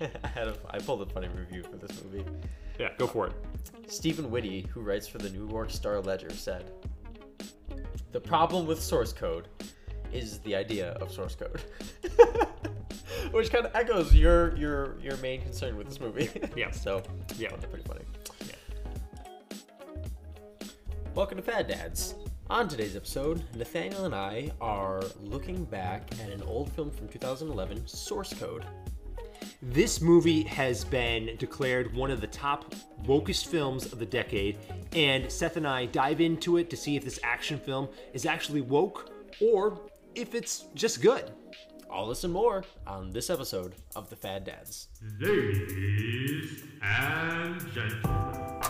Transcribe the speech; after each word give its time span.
I 0.24 0.26
had 0.28 0.48
a, 0.48 0.56
I 0.70 0.78
pulled 0.78 1.02
a 1.02 1.06
funny 1.06 1.28
review 1.28 1.62
for 1.62 1.76
this 1.76 2.02
movie. 2.04 2.24
Yeah, 2.78 2.90
go 2.98 3.06
for 3.06 3.26
it. 3.28 3.32
Stephen 3.88 4.30
Whitty, 4.30 4.62
who 4.72 4.80
writes 4.80 5.08
for 5.08 5.18
the 5.18 5.30
New 5.30 5.48
York 5.48 5.70
Star 5.70 6.00
Ledger, 6.00 6.30
said, 6.30 6.70
"The 8.12 8.20
problem 8.20 8.66
with 8.66 8.80
source 8.82 9.12
code 9.12 9.48
is 10.12 10.38
the 10.40 10.54
idea 10.54 10.92
of 11.00 11.10
source 11.12 11.34
code." 11.34 11.60
Which 13.32 13.50
kind 13.50 13.66
of 13.66 13.74
echoes 13.74 14.14
your 14.14 14.56
your 14.56 14.98
your 15.00 15.16
main 15.18 15.42
concern 15.42 15.76
with 15.76 15.88
this 15.88 16.00
movie. 16.00 16.30
Yeah. 16.56 16.70
so 16.70 17.02
Yeah. 17.36 17.48
that's 17.50 17.64
pretty 17.66 17.84
funny. 17.88 18.04
Yeah. 18.46 19.58
Welcome 21.14 21.38
to 21.38 21.42
Fad 21.42 21.66
Dads. 21.66 22.14
On 22.50 22.66
today's 22.68 22.96
episode, 22.96 23.42
Nathaniel 23.56 24.06
and 24.06 24.14
I 24.14 24.50
are 24.60 25.02
looking 25.20 25.64
back 25.64 26.08
at 26.22 26.30
an 26.30 26.42
old 26.44 26.72
film 26.72 26.90
from 26.90 27.08
2011, 27.08 27.86
Source 27.86 28.32
Code. 28.32 28.64
This 29.60 30.00
movie 30.00 30.44
has 30.44 30.84
been 30.84 31.34
declared 31.36 31.92
one 31.92 32.12
of 32.12 32.20
the 32.20 32.28
top 32.28 32.76
wokest 33.02 33.48
films 33.48 33.92
of 33.92 33.98
the 33.98 34.06
decade, 34.06 34.56
and 34.92 35.28
Seth 35.32 35.56
and 35.56 35.66
I 35.66 35.86
dive 35.86 36.20
into 36.20 36.58
it 36.58 36.70
to 36.70 36.76
see 36.76 36.94
if 36.94 37.02
this 37.04 37.18
action 37.24 37.58
film 37.58 37.88
is 38.12 38.24
actually 38.24 38.60
woke 38.60 39.10
or 39.40 39.80
if 40.14 40.36
it's 40.36 40.66
just 40.76 41.02
good. 41.02 41.32
All 41.90 42.06
this 42.06 42.22
and 42.22 42.32
more 42.32 42.62
on 42.86 43.10
this 43.10 43.30
episode 43.30 43.74
of 43.96 44.08
the 44.10 44.14
Fad 44.14 44.44
Dads. 44.44 44.90
Ladies 45.18 46.62
and 46.80 47.60
gentlemen, 47.72 48.60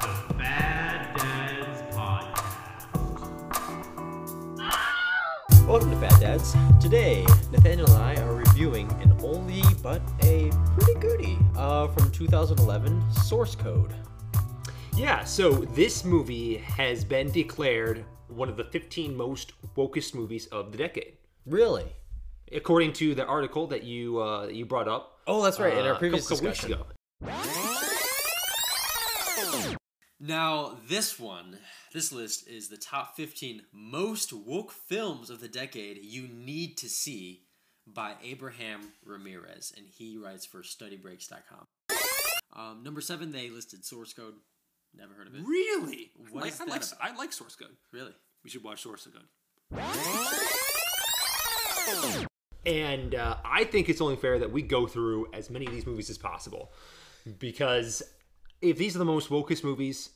the 0.00 0.34
Fad 0.38 1.16
Dads 1.16 1.82
Podcast. 1.94 2.48
Welcome 5.68 5.90
to 5.92 5.96
Fad 5.98 6.20
Dads. 6.20 6.56
Today, 6.80 7.24
Nathaniel 7.52 7.88
and 7.92 8.02
I 8.02 8.20
are 8.22 8.34
reviewing 8.34 8.90
an 9.02 9.07
oldie 9.28 9.82
but 9.82 10.00
a 10.22 10.50
pretty 10.78 10.98
goodie 11.00 11.38
uh, 11.56 11.86
from 11.88 12.10
2011, 12.10 13.12
Source 13.12 13.54
Code. 13.54 13.92
Yeah, 14.96 15.22
so 15.24 15.52
this 15.52 16.02
movie 16.04 16.56
has 16.56 17.04
been 17.04 17.30
declared 17.30 18.04
one 18.28 18.48
of 18.48 18.56
the 18.56 18.64
15 18.64 19.14
most 19.14 19.52
wokest 19.76 20.14
movies 20.14 20.46
of 20.46 20.72
the 20.72 20.78
decade. 20.78 21.18
Really? 21.44 21.84
According 22.52 22.94
to 22.94 23.14
the 23.14 23.26
article 23.26 23.66
that 23.66 23.84
you 23.84 24.20
uh, 24.22 24.46
you 24.46 24.64
brought 24.64 24.88
up 24.88 25.20
Oh, 25.26 25.42
that's 25.42 25.60
right. 25.60 25.74
In 25.74 25.84
uh, 25.84 25.90
our 25.90 25.96
previous 25.96 26.26
couple, 26.26 26.48
couple 26.48 26.48
weeks 26.48 26.60
discussion. 26.64 26.86
ago. 27.20 27.88
Now, 30.20 30.78
this 30.88 31.20
one, 31.20 31.58
this 31.92 32.12
list 32.12 32.48
is 32.48 32.68
the 32.68 32.78
top 32.78 33.14
15 33.14 33.62
most 33.72 34.32
woke 34.32 34.72
films 34.72 35.28
of 35.28 35.40
the 35.40 35.48
decade 35.48 35.98
you 36.02 36.26
need 36.26 36.76
to 36.78 36.88
see 36.88 37.42
by 37.94 38.14
Abraham 38.22 38.92
Ramirez, 39.04 39.72
and 39.76 39.86
he 39.86 40.16
writes 40.16 40.46
for 40.46 40.62
StudyBreaks.com. 40.62 41.66
Um, 42.54 42.82
number 42.82 43.00
seven, 43.00 43.32
they 43.32 43.50
listed 43.50 43.84
Source 43.84 44.12
Code. 44.12 44.34
Never 44.96 45.14
heard 45.14 45.26
of 45.28 45.34
it. 45.34 45.42
Really? 45.44 46.10
What 46.30 46.44
I, 46.44 46.48
is 46.48 46.60
I 46.60 46.64
that 46.64 46.70
like 46.70 46.82
about? 46.84 46.98
I 47.00 47.16
like 47.16 47.32
Source 47.32 47.56
Code. 47.56 47.76
Really? 47.92 48.12
We 48.42 48.50
should 48.50 48.64
watch 48.64 48.82
Source 48.82 49.06
Code. 49.06 49.28
And 52.66 53.14
uh, 53.14 53.36
I 53.44 53.64
think 53.64 53.88
it's 53.88 54.00
only 54.00 54.16
fair 54.16 54.38
that 54.38 54.52
we 54.52 54.62
go 54.62 54.86
through 54.86 55.28
as 55.32 55.48
many 55.50 55.66
of 55.66 55.72
these 55.72 55.86
movies 55.86 56.10
as 56.10 56.18
possible. 56.18 56.72
Because 57.38 58.02
if 58.60 58.76
these 58.76 58.94
are 58.96 58.98
the 58.98 59.04
most 59.04 59.30
wokest 59.30 59.64
movies, 59.64 60.10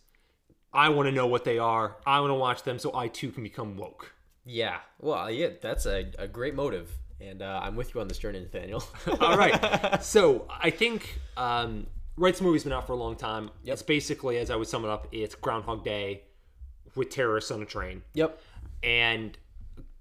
I 0.73 0.89
want 0.89 1.09
to 1.09 1.13
know 1.13 1.27
what 1.27 1.45
they 1.45 1.59
are. 1.59 1.97
I 2.07 2.21
want 2.21 2.31
to 2.31 2.35
watch 2.35 2.63
them 2.63 2.79
so 2.79 2.95
I 2.95 3.09
too 3.09 3.31
can 3.31 3.43
become 3.43 3.77
woke. 3.77 4.15
Yeah. 4.45 4.79
Well, 4.99 5.31
yeah, 5.31 5.51
that's 5.61 5.87
a, 5.87 6.11
a 6.19 6.27
great 6.27 6.55
motive. 6.55 6.99
And 7.23 7.41
uh, 7.41 7.61
I'm 7.63 7.77
with 7.77 7.95
you 7.95 8.01
on 8.01 8.09
this 8.09 8.19
journey, 8.19 8.41
Nathaniel. 8.41 8.83
All 9.21 9.37
right. 9.37 10.03
so 10.03 10.49
I 10.51 10.71
think 10.71 11.21
um, 11.37 11.87
Rights 12.17 12.41
movie's 12.41 12.65
been 12.65 12.73
out 12.73 12.87
for 12.87 12.95
a 12.95 12.97
long 12.97 13.15
time. 13.17 13.51
It's 13.65 13.83
basically, 13.83 14.39
as 14.39 14.51
I 14.51 14.57
would 14.57 14.67
sum 14.67 14.85
it 14.85 14.91
up, 14.91 15.07
it's 15.13 15.35
Groundhog 15.35 15.85
Day 15.85 16.23
with 16.95 17.11
terrorists 17.11 17.51
on 17.51 17.63
a 17.63 17.67
train. 17.67 18.03
yep. 18.15 18.41
and 18.83 19.39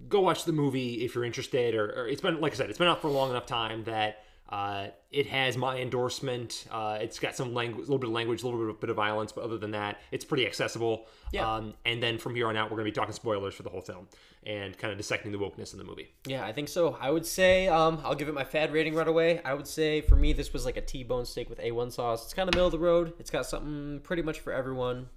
go 0.10 0.20
watch 0.20 0.46
the 0.46 0.52
movie 0.52 1.06
if 1.06 1.14
you're 1.14 1.24
interested 1.24 1.76
or, 1.76 1.86
or 1.92 2.08
it's 2.08 2.22
been 2.22 2.42
like 2.42 2.54
i 2.54 2.56
said 2.56 2.70
it's 2.70 2.80
been 2.80 2.88
out 2.88 3.00
for 3.02 3.08
a 3.08 3.12
long 3.12 3.30
enough 3.30 3.46
time 3.46 3.84
that 3.84 4.24
uh, 4.52 4.88
it 5.12 5.28
has 5.28 5.56
my 5.58 5.78
endorsement 5.80 6.66
uh, 6.72 6.98
it's 7.02 7.20
got 7.20 7.36
some 7.36 7.54
language 7.54 7.80
a 7.80 7.82
little 7.90 7.98
bit 7.98 8.08
of 8.08 8.14
language 8.14 8.44
a 8.44 8.46
little 8.46 8.60
bit 8.60 8.70
of, 8.70 8.80
bit 8.82 8.90
of 8.90 8.96
violence 8.96 9.32
but 9.32 9.44
other 9.44 9.58
than 9.58 9.72
that 9.72 10.00
it's 10.12 10.26
pretty 10.26 10.46
accessible 10.46 11.08
Yeah. 11.32 11.56
um, 11.56 11.74
and 11.86 12.04
then 12.04 12.18
from 12.18 12.36
here 12.36 12.48
on 12.48 12.58
out 12.58 12.70
we're 12.70 12.78
going 12.78 12.86
to 12.86 12.92
be 12.92 12.96
talking 12.96 13.14
spoilers 13.14 13.54
for 13.56 13.64
the 13.64 13.70
whole 13.70 13.82
film 13.82 14.08
and 14.44 14.78
kind 14.78 14.92
of 14.92 14.98
dissecting 14.98 15.32
the 15.32 15.38
wokeness 15.38 15.72
in 15.72 15.78
the 15.80 15.86
movie 15.86 16.10
Yeah, 16.26 16.44
I 16.46 16.52
think 16.52 16.68
so. 16.68 16.98
I 17.00 17.12
would 17.12 17.26
say 17.26 17.68
um, 17.68 18.02
I'll 18.04 18.16
give 18.16 18.28
it 18.28 18.34
my 18.34 18.44
fad 18.44 18.74
rating 18.74 18.96
right 18.96 19.08
away. 19.08 19.40
I 19.46 19.54
would 19.54 19.68
say 19.68 20.02
for 20.02 20.16
me 20.16 20.34
this 20.34 20.52
was 20.52 20.66
like 20.66 20.78
a 20.78 20.82
T-bone 20.82 21.26
steak 21.26 21.50
with 21.50 21.60
A1 21.60 21.92
sauce. 21.92 22.24
It's 22.26 22.34
kind 22.34 22.50
of 22.50 22.56
middle 22.56 22.66
of 22.68 22.72
the 22.72 22.80
road. 22.80 23.14
It's 23.20 23.30
got 23.30 23.46
something 23.46 24.00
pretty 24.02 24.24
much 24.24 24.40
for 24.40 24.52
everyone, 24.52 25.10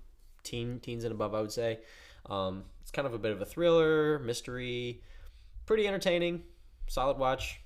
teen 0.43 0.79
teens 0.81 1.05
and 1.05 1.13
above. 1.13 1.35
I 1.35 1.41
would 1.41 1.53
say. 1.53 1.81
Um, 2.27 2.65
it's 2.83 2.91
kind 2.91 3.07
of 3.07 3.15
a 3.15 3.19
bit 3.19 3.33
of 3.33 3.41
a 3.41 3.45
thriller, 3.47 4.19
mystery, 4.19 5.03
pretty 5.67 5.87
entertaining, 5.89 6.43
solid 6.87 7.17
watch. 7.19 7.61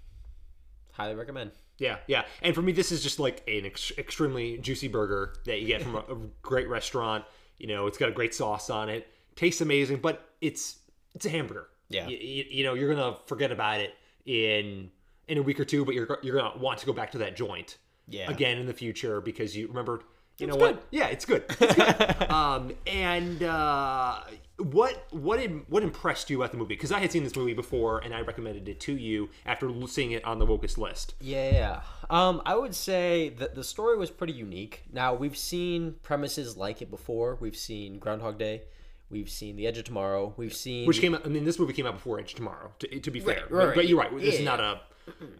Highly 0.98 1.14
recommend. 1.14 1.52
yeah 1.78 1.98
yeah 2.08 2.24
and 2.42 2.54
for 2.54 2.60
me 2.62 2.72
this 2.72 2.90
is 2.92 3.02
just 3.02 3.18
like 3.20 3.42
an 3.48 3.64
ex- 3.66 3.92
extremely 3.96 4.58
juicy 4.58 4.88
burger 4.88 5.34
that 5.46 5.60
you 5.60 5.66
get 5.68 5.80
from 5.82 5.94
a, 5.94 6.00
a 6.00 6.16
great 6.42 6.68
restaurant 6.68 7.24
you 7.58 7.66
know 7.68 7.86
it's 7.86 7.96
got 7.98 8.08
a 8.08 8.12
great 8.12 8.34
sauce 8.34 8.68
on 8.68 8.88
it 8.88 9.06
tastes 9.36 9.60
amazing 9.60 9.98
but 9.98 10.28
it's 10.40 10.78
it's 11.14 11.24
a 11.26 11.30
hamburger 11.30 11.68
Yeah. 11.88 12.08
you, 12.08 12.44
you 12.50 12.64
know 12.64 12.74
you're 12.74 12.92
gonna 12.94 13.16
forget 13.26 13.52
about 13.52 13.80
it 13.80 13.94
in 14.26 14.90
in 15.28 15.38
a 15.38 15.42
week 15.42 15.60
or 15.60 15.64
two 15.64 15.84
but 15.84 15.94
you're 15.94 16.18
you're 16.22 16.36
gonna 16.36 16.58
want 16.58 16.78
to 16.80 16.86
go 16.86 16.92
back 16.92 17.12
to 17.12 17.18
that 17.18 17.36
joint 17.36 17.78
Yeah. 18.08 18.30
again 18.30 18.58
in 18.58 18.66
the 18.66 18.74
future 18.74 19.20
because 19.20 19.56
you 19.56 19.68
remember 19.68 20.02
you 20.38 20.46
know 20.46 20.56
what 20.56 20.74
good. 20.74 20.82
yeah 20.90 21.06
it's 21.08 21.24
good, 21.24 21.44
It's 21.60 21.74
good. 21.74 22.30
um 22.30 22.72
and 22.86 23.42
uh 23.42 24.20
what 24.58 25.06
what 25.10 25.38
what 25.68 25.82
impressed 25.84 26.30
you 26.30 26.38
about 26.40 26.50
the 26.50 26.58
movie 26.58 26.74
because 26.74 26.90
i 26.90 26.98
had 26.98 27.12
seen 27.12 27.22
this 27.22 27.36
movie 27.36 27.54
before 27.54 28.00
and 28.00 28.12
i 28.12 28.20
recommended 28.22 28.68
it 28.68 28.80
to 28.80 28.92
you 28.96 29.28
after 29.46 29.70
seeing 29.86 30.10
it 30.12 30.24
on 30.24 30.38
the 30.40 30.46
wokest 30.46 30.78
list 30.78 31.14
Yeah, 31.20 31.50
yeah. 31.52 31.80
Um, 32.10 32.40
I 32.46 32.56
would 32.56 32.74
say 32.74 33.28
that 33.38 33.54
the 33.54 33.62
story 33.62 33.96
was 33.98 34.10
pretty 34.10 34.32
unique. 34.32 34.84
Now 34.92 35.12
we've 35.14 35.36
seen 35.36 35.96
premises 36.02 36.56
like 36.56 36.80
it 36.80 36.90
before. 36.90 37.36
We've 37.38 37.54
seen 37.56 37.98
Groundhog 37.98 38.38
Day. 38.38 38.62
We've 39.10 39.28
seen 39.30 39.56
The 39.56 39.66
Edge 39.66 39.76
of 39.78 39.84
Tomorrow. 39.84 40.32
We've 40.38 40.54
seen 40.54 40.86
which 40.86 41.00
came 41.00 41.14
out 41.14 41.24
i 41.24 41.28
mean 41.28 41.44
this 41.44 41.58
movie 41.58 41.72
came 41.74 41.86
out 41.86 41.94
before 41.94 42.18
edge 42.18 42.30
of 42.32 42.36
tomorrow 42.36 42.72
to, 42.80 43.00
to 43.00 43.10
be 43.10 43.20
fair 43.20 43.42
Right, 43.42 43.50
but, 43.50 43.56
right, 43.56 43.74
but 43.76 43.88
you're 43.88 43.98
right 43.98 44.10
this 44.18 44.36
is 44.36 44.44
not 44.44 44.58
a 44.60 44.80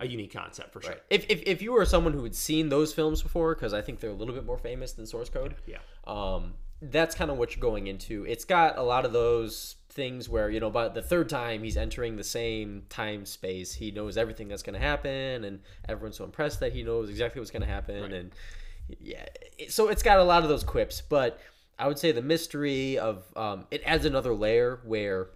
a 0.01 0.07
unique 0.07 0.33
concept 0.33 0.73
for 0.73 0.81
sure. 0.81 0.97
If, 1.11 1.27
if, 1.29 1.43
if 1.47 1.63
you 1.63 1.73
were 1.73 1.85
someone 1.85 2.13
who 2.13 2.23
had 2.25 2.35
seen 2.35 2.69
those 2.69 2.93
films 2.93 3.23
before, 3.23 3.55
because 3.55 3.75
I 3.75 3.83
think 3.83 4.01
they're 4.01 4.11
a 4.11 4.15
little 4.15 4.35
bit 4.35 4.45
more 4.45 4.59
famous 4.59 4.93
than 4.93 5.07
Source 5.07 5.29
Code, 5.29 5.55
yeah. 5.67 5.79
um, 6.07 6.55
that's 6.81 7.15
kind 7.15 7.31
of 7.31 7.39
what 7.39 7.55
you're 7.55 7.63
going 7.63 7.87
into. 7.87 8.25
It's 8.25 8.45
got 8.45 8.79
a 8.79 8.83
lot 8.83 9.05
of 9.05 9.13
those 9.13 9.77
things 9.91 10.29
where 10.29 10.49
you 10.49 10.61
know, 10.61 10.71
by 10.71 10.89
the 10.89 11.03
third 11.03 11.29
time 11.29 11.63
he's 11.63 11.77
entering 11.77 12.17
the 12.17 12.25
same 12.25 12.85
time 12.89 13.27
space, 13.27 13.75
he 13.75 13.91
knows 13.91 14.17
everything 14.17 14.49
that's 14.49 14.63
going 14.63 14.79
to 14.79 14.87
happen, 14.87 15.45
and 15.45 15.61
everyone's 15.89 16.17
so 16.17 16.25
impressed 16.25 16.61
that 16.61 16.73
he 16.73 16.83
knows 16.83 17.11
exactly 17.11 17.41
what's 17.41 17.51
going 17.51 17.63
to 17.63 17.69
happen, 17.69 18.13
and 18.13 18.33
yeah, 19.01 19.27
so 19.69 19.89
it's 19.89 20.03
got 20.03 20.19
a 20.19 20.25
lot 20.25 20.43
of 20.43 20.49
those 20.49 20.65
quips. 20.65 21.01
But 21.01 21.41
I 21.79 21.89
would 21.89 21.99
say 21.99 22.13
the 22.13 22.23
mystery 22.23 22.99
of 22.99 23.25
um, 23.37 23.67
it 23.71 23.83
adds 23.85 24.05
another 24.05 24.35
layer 24.35 24.81
where 24.85 25.31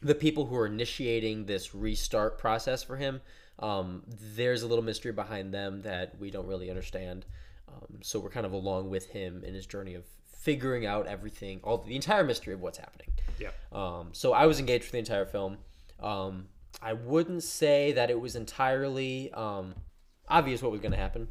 the 0.00 0.14
people 0.14 0.46
who 0.46 0.56
are 0.56 0.66
initiating 0.66 1.46
this 1.46 1.74
restart 1.74 2.38
process 2.38 2.82
for 2.82 2.96
him, 2.96 3.20
um, 3.58 4.02
there's 4.36 4.62
a 4.62 4.66
little 4.66 4.84
mystery 4.84 5.12
behind 5.12 5.52
them 5.52 5.82
that 5.82 6.18
we 6.18 6.30
don't 6.30 6.46
really 6.46 6.70
understand. 6.70 7.26
Um, 7.68 7.98
so 8.02 8.18
we're 8.18 8.30
kind 8.30 8.46
of 8.46 8.52
along 8.52 8.88
with 8.90 9.06
him 9.10 9.44
in 9.44 9.54
his 9.54 9.66
journey 9.66 9.94
of 9.94 10.04
figuring 10.38 10.86
out 10.86 11.06
everything, 11.06 11.60
all 11.64 11.78
the 11.78 11.96
entire 11.96 12.24
mystery 12.24 12.54
of 12.54 12.60
what's 12.60 12.78
happening. 12.78 13.08
yeah 13.38 13.50
Um, 13.72 14.10
so 14.12 14.32
I 14.32 14.46
was 14.46 14.58
engaged 14.60 14.84
for 14.84 14.92
the 14.92 14.98
entire 14.98 15.26
film. 15.26 15.58
Um, 16.00 16.46
I 16.80 16.92
wouldn't 16.92 17.42
say 17.42 17.92
that 17.92 18.08
it 18.10 18.20
was 18.20 18.36
entirely 18.36 19.32
um, 19.32 19.74
obvious 20.28 20.62
what 20.62 20.70
was 20.70 20.80
going 20.80 20.92
to 20.92 20.98
happen. 20.98 21.28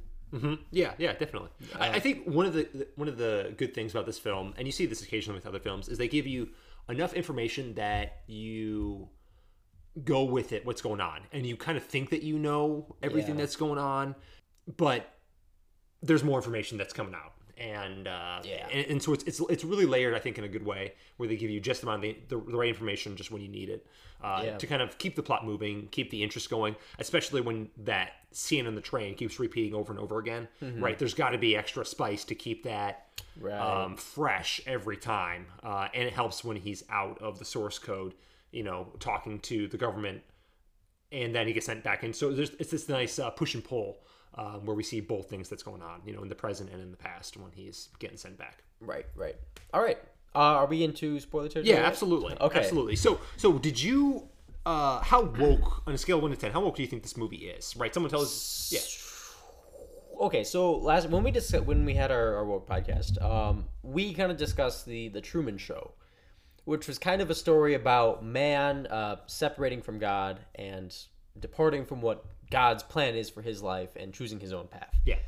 Yeah, 0.72 0.92
yeah, 0.98 1.14
definitely. 1.14 1.50
I, 1.80 1.90
I 1.96 2.00
think 2.02 2.28
one 2.28 2.46
of 2.46 2.54
the 2.54 2.68
the- 2.74 2.88
one 2.98 3.08
of 3.08 3.18
the 3.18 3.54
good 3.58 3.74
things 3.74 3.94
about 3.94 4.06
this 4.06 4.20
film, 4.20 4.54
and 4.58 4.68
you 4.68 4.74
see 4.74 4.86
this 4.86 5.02
occasionally 5.02 5.38
with 5.38 5.48
other 5.48 5.60
films, 5.60 5.88
is 5.88 5.98
they 5.98 6.10
give 6.10 6.28
you 6.28 6.50
enough 6.90 7.14
information 7.14 7.74
that 7.76 8.18
you 8.28 9.08
go 10.04 10.24
with 10.24 10.52
it, 10.54 10.66
what's 10.66 10.82
going 10.82 11.02
on, 11.02 11.22
and 11.32 11.46
you 11.46 11.56
kind 11.58 11.78
of 11.78 11.84
think 11.84 12.10
that 12.12 12.24
you 12.24 12.38
know 12.40 12.96
everything 13.02 13.36
Yeah. 13.36 13.42
that's 13.42 13.56
going 13.56 13.80
on, 13.80 14.16
but 14.78 15.14
there's 16.02 16.24
more 16.24 16.38
information 16.38 16.78
that's 16.78 16.94
coming 16.94 17.16
out. 17.16 17.34
And 17.58 18.08
uh, 18.08 18.42
Yeah. 18.44 18.68
and, 18.72 18.86
and 18.86 19.02
so 19.04 19.14
it's, 19.14 19.24
it's 19.24 19.40
it's 19.50 19.64
really 19.64 19.88
layered, 19.88 20.14
I 20.14 20.20
think, 20.20 20.38
in 20.38 20.44
a 20.44 20.48
good 20.48 20.64
way, 20.64 20.94
where 21.18 21.28
they 21.28 21.36
give 21.36 21.50
you 21.50 21.60
just 21.60 21.82
the 21.82 21.88
amount 21.88 22.06
of 22.06 22.30
the, 22.30 22.36
the, 22.36 22.52
the 22.52 22.58
right 22.58 22.70
information 22.70 23.16
just 23.16 23.32
when 23.32 23.42
you 23.42 23.48
need 23.48 23.70
it, 23.70 23.88
uh, 24.24 24.42
Yeah. 24.46 24.58
to 24.58 24.68
kind 24.68 24.82
of 24.84 25.00
keep 25.00 25.16
the 25.16 25.24
plot 25.24 25.44
moving, 25.44 25.88
keep 25.90 26.12
the 26.12 26.22
interest 26.22 26.52
going, 26.52 26.76
especially 27.00 27.42
when 27.42 27.70
that 27.78 28.12
scene 28.32 28.68
on 28.68 28.76
the 28.76 28.82
train 28.82 29.16
keeps 29.16 29.40
repeating 29.40 29.74
over 29.74 29.92
and 29.92 30.00
over 30.00 30.20
again. 30.20 30.48
Right? 30.62 31.00
There's 31.00 31.16
got 31.16 31.30
to 31.32 31.40
be 31.40 31.56
extra 31.56 31.84
spice 31.84 32.24
to 32.26 32.36
keep 32.36 32.64
that 32.64 33.06
Right. 33.40 33.60
um, 33.60 33.96
fresh 33.98 34.62
every 34.68 34.98
time, 34.98 35.48
uh, 35.64 35.88
and 35.96 36.08
it 36.08 36.14
helps 36.14 36.44
when 36.44 36.58
he's 36.58 36.84
out 36.90 37.20
of 37.22 37.40
the 37.40 37.46
source 37.46 37.80
code, 37.80 38.14
you 38.52 38.64
know, 38.64 38.88
talking 39.00 39.40
to 39.42 39.68
the 39.68 39.78
government, 39.78 40.22
and 41.12 41.34
then 41.34 41.48
he 41.48 41.54
gets 41.54 41.66
sent 41.66 41.84
back 41.84 42.04
in. 42.04 42.14
So 42.14 42.32
there's 42.32 42.52
it's 42.60 42.72
this 42.72 42.90
nice 42.90 43.20
uh, 43.20 43.30
push 43.30 43.54
and 43.54 43.64
pull 43.64 44.00
um, 44.36 44.66
where 44.66 44.76
we 44.76 44.84
see 44.84 45.00
both 45.00 45.30
things 45.30 45.50
that's 45.50 45.64
going 45.64 45.82
on, 45.82 46.02
you 46.06 46.14
know, 46.14 46.22
in 46.22 46.30
the 46.30 46.36
present 46.36 46.70
and 46.72 46.82
in 46.82 46.92
the 46.92 46.98
past 46.98 47.38
when 47.38 47.52
he's 47.52 47.90
getting 48.00 48.18
sent 48.18 48.38
back. 48.38 48.64
Right, 48.80 49.06
right. 49.16 49.36
All 49.74 49.82
right. 49.82 49.98
Uh, 50.36 50.40
are 50.40 50.68
we 50.68 50.84
into 50.84 51.20
spoiler 51.20 51.50
territory? 51.50 51.74
Yeah, 51.74 51.82
yet? 51.82 51.86
absolutely. 51.86 52.36
Okay. 52.40 52.60
absolutely. 52.60 52.96
So, 52.96 53.20
so 53.38 53.58
did 53.58 53.82
you? 53.82 54.30
Uh, 54.66 55.00
how 55.00 55.22
woke 55.22 55.84
on 55.88 55.94
a 55.94 55.98
scale 55.98 56.18
of 56.18 56.24
one 56.24 56.32
to 56.32 56.38
ten? 56.38 56.52
How 56.52 56.60
woke 56.62 56.76
do 56.76 56.82
you 56.82 56.88
think 56.88 57.02
this 57.02 57.18
movie 57.18 57.38
is? 57.38 57.76
Right. 57.78 57.94
Someone 57.94 58.10
tells 58.10 58.26
us. 58.26 58.70
Yeah. 58.72 60.26
Okay, 60.26 60.44
so 60.44 60.76
last 60.76 61.10
when 61.10 61.24
we 61.24 61.32
discussed 61.32 61.66
when 61.66 61.86
we 61.86 61.94
had 61.94 62.12
our, 62.12 62.36
our 62.36 62.46
woke 62.46 62.68
podcast, 62.68 63.22
um, 63.24 63.66
we 63.84 64.14
kind 64.14 64.32
of 64.32 64.38
discussed 64.38 64.86
the 64.86 65.10
the 65.10 65.22
Truman 65.22 65.58
Show, 65.58 65.92
which 66.68 66.86
was 66.86 67.00
kind 67.00 67.22
of 67.22 67.30
a 67.30 67.34
story 67.34 67.76
about 67.76 68.26
man 68.26 68.88
uh, 68.88 69.16
separating 69.26 69.82
from 69.82 70.00
God 70.00 70.42
and 70.56 70.94
departing 71.40 71.86
from 71.86 72.02
what 72.02 72.26
God's 72.52 72.84
plan 72.84 73.16
is 73.16 73.30
for 73.30 73.42
his 73.42 73.64
life 73.64 73.92
and 73.96 74.14
choosing 74.14 74.42
his 74.42 74.52
own 74.52 74.68
path. 74.68 74.94
Yeah. 75.06 75.20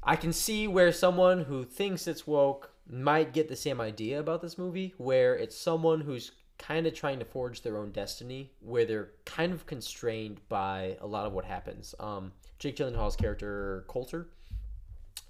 I 0.00 0.14
can 0.14 0.32
see 0.32 0.68
where 0.68 0.92
someone 0.92 1.40
who 1.42 1.64
thinks 1.64 2.06
it's 2.06 2.24
woke 2.24 2.70
might 2.88 3.32
get 3.32 3.48
the 3.48 3.56
same 3.56 3.80
idea 3.80 4.20
about 4.20 4.42
this 4.42 4.56
movie, 4.56 4.94
where 4.96 5.34
it's 5.34 5.58
someone 5.58 6.00
who's 6.00 6.30
kind 6.56 6.86
of 6.86 6.94
trying 6.94 7.18
to 7.18 7.24
forge 7.24 7.62
their 7.62 7.76
own 7.76 7.90
destiny, 7.90 8.52
where 8.60 8.84
they're 8.84 9.10
kind 9.24 9.52
of 9.52 9.66
constrained 9.66 10.40
by 10.48 10.96
a 11.00 11.06
lot 11.06 11.26
of 11.26 11.32
what 11.32 11.44
happens. 11.44 11.96
Um, 11.98 12.30
Jake 12.60 12.76
Gyllenhaal's 12.76 13.16
character 13.16 13.84
Colter 13.88 14.28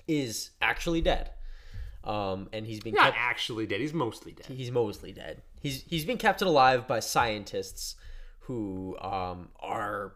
is 0.06 0.50
actually 0.61 1.00
dead, 1.00 1.31
um, 2.05 2.49
and 2.53 2.67
he's 2.67 2.81
been 2.81 2.95
Not 2.95 3.06
kept, 3.12 3.17
actually 3.19 3.67
dead. 3.67 3.81
He's 3.81 3.93
mostly 3.95 4.33
dead. 4.33 4.47
he's 4.47 4.71
mostly 4.71 5.12
dead. 5.12 5.43
He's 5.61 5.83
he's 5.89 6.05
been 6.05 6.19
kept 6.19 6.43
alive 6.43 6.87
by 6.87 7.01
scientists 7.01 7.97
who 8.41 8.97
um, 9.01 9.49
are 9.61 10.15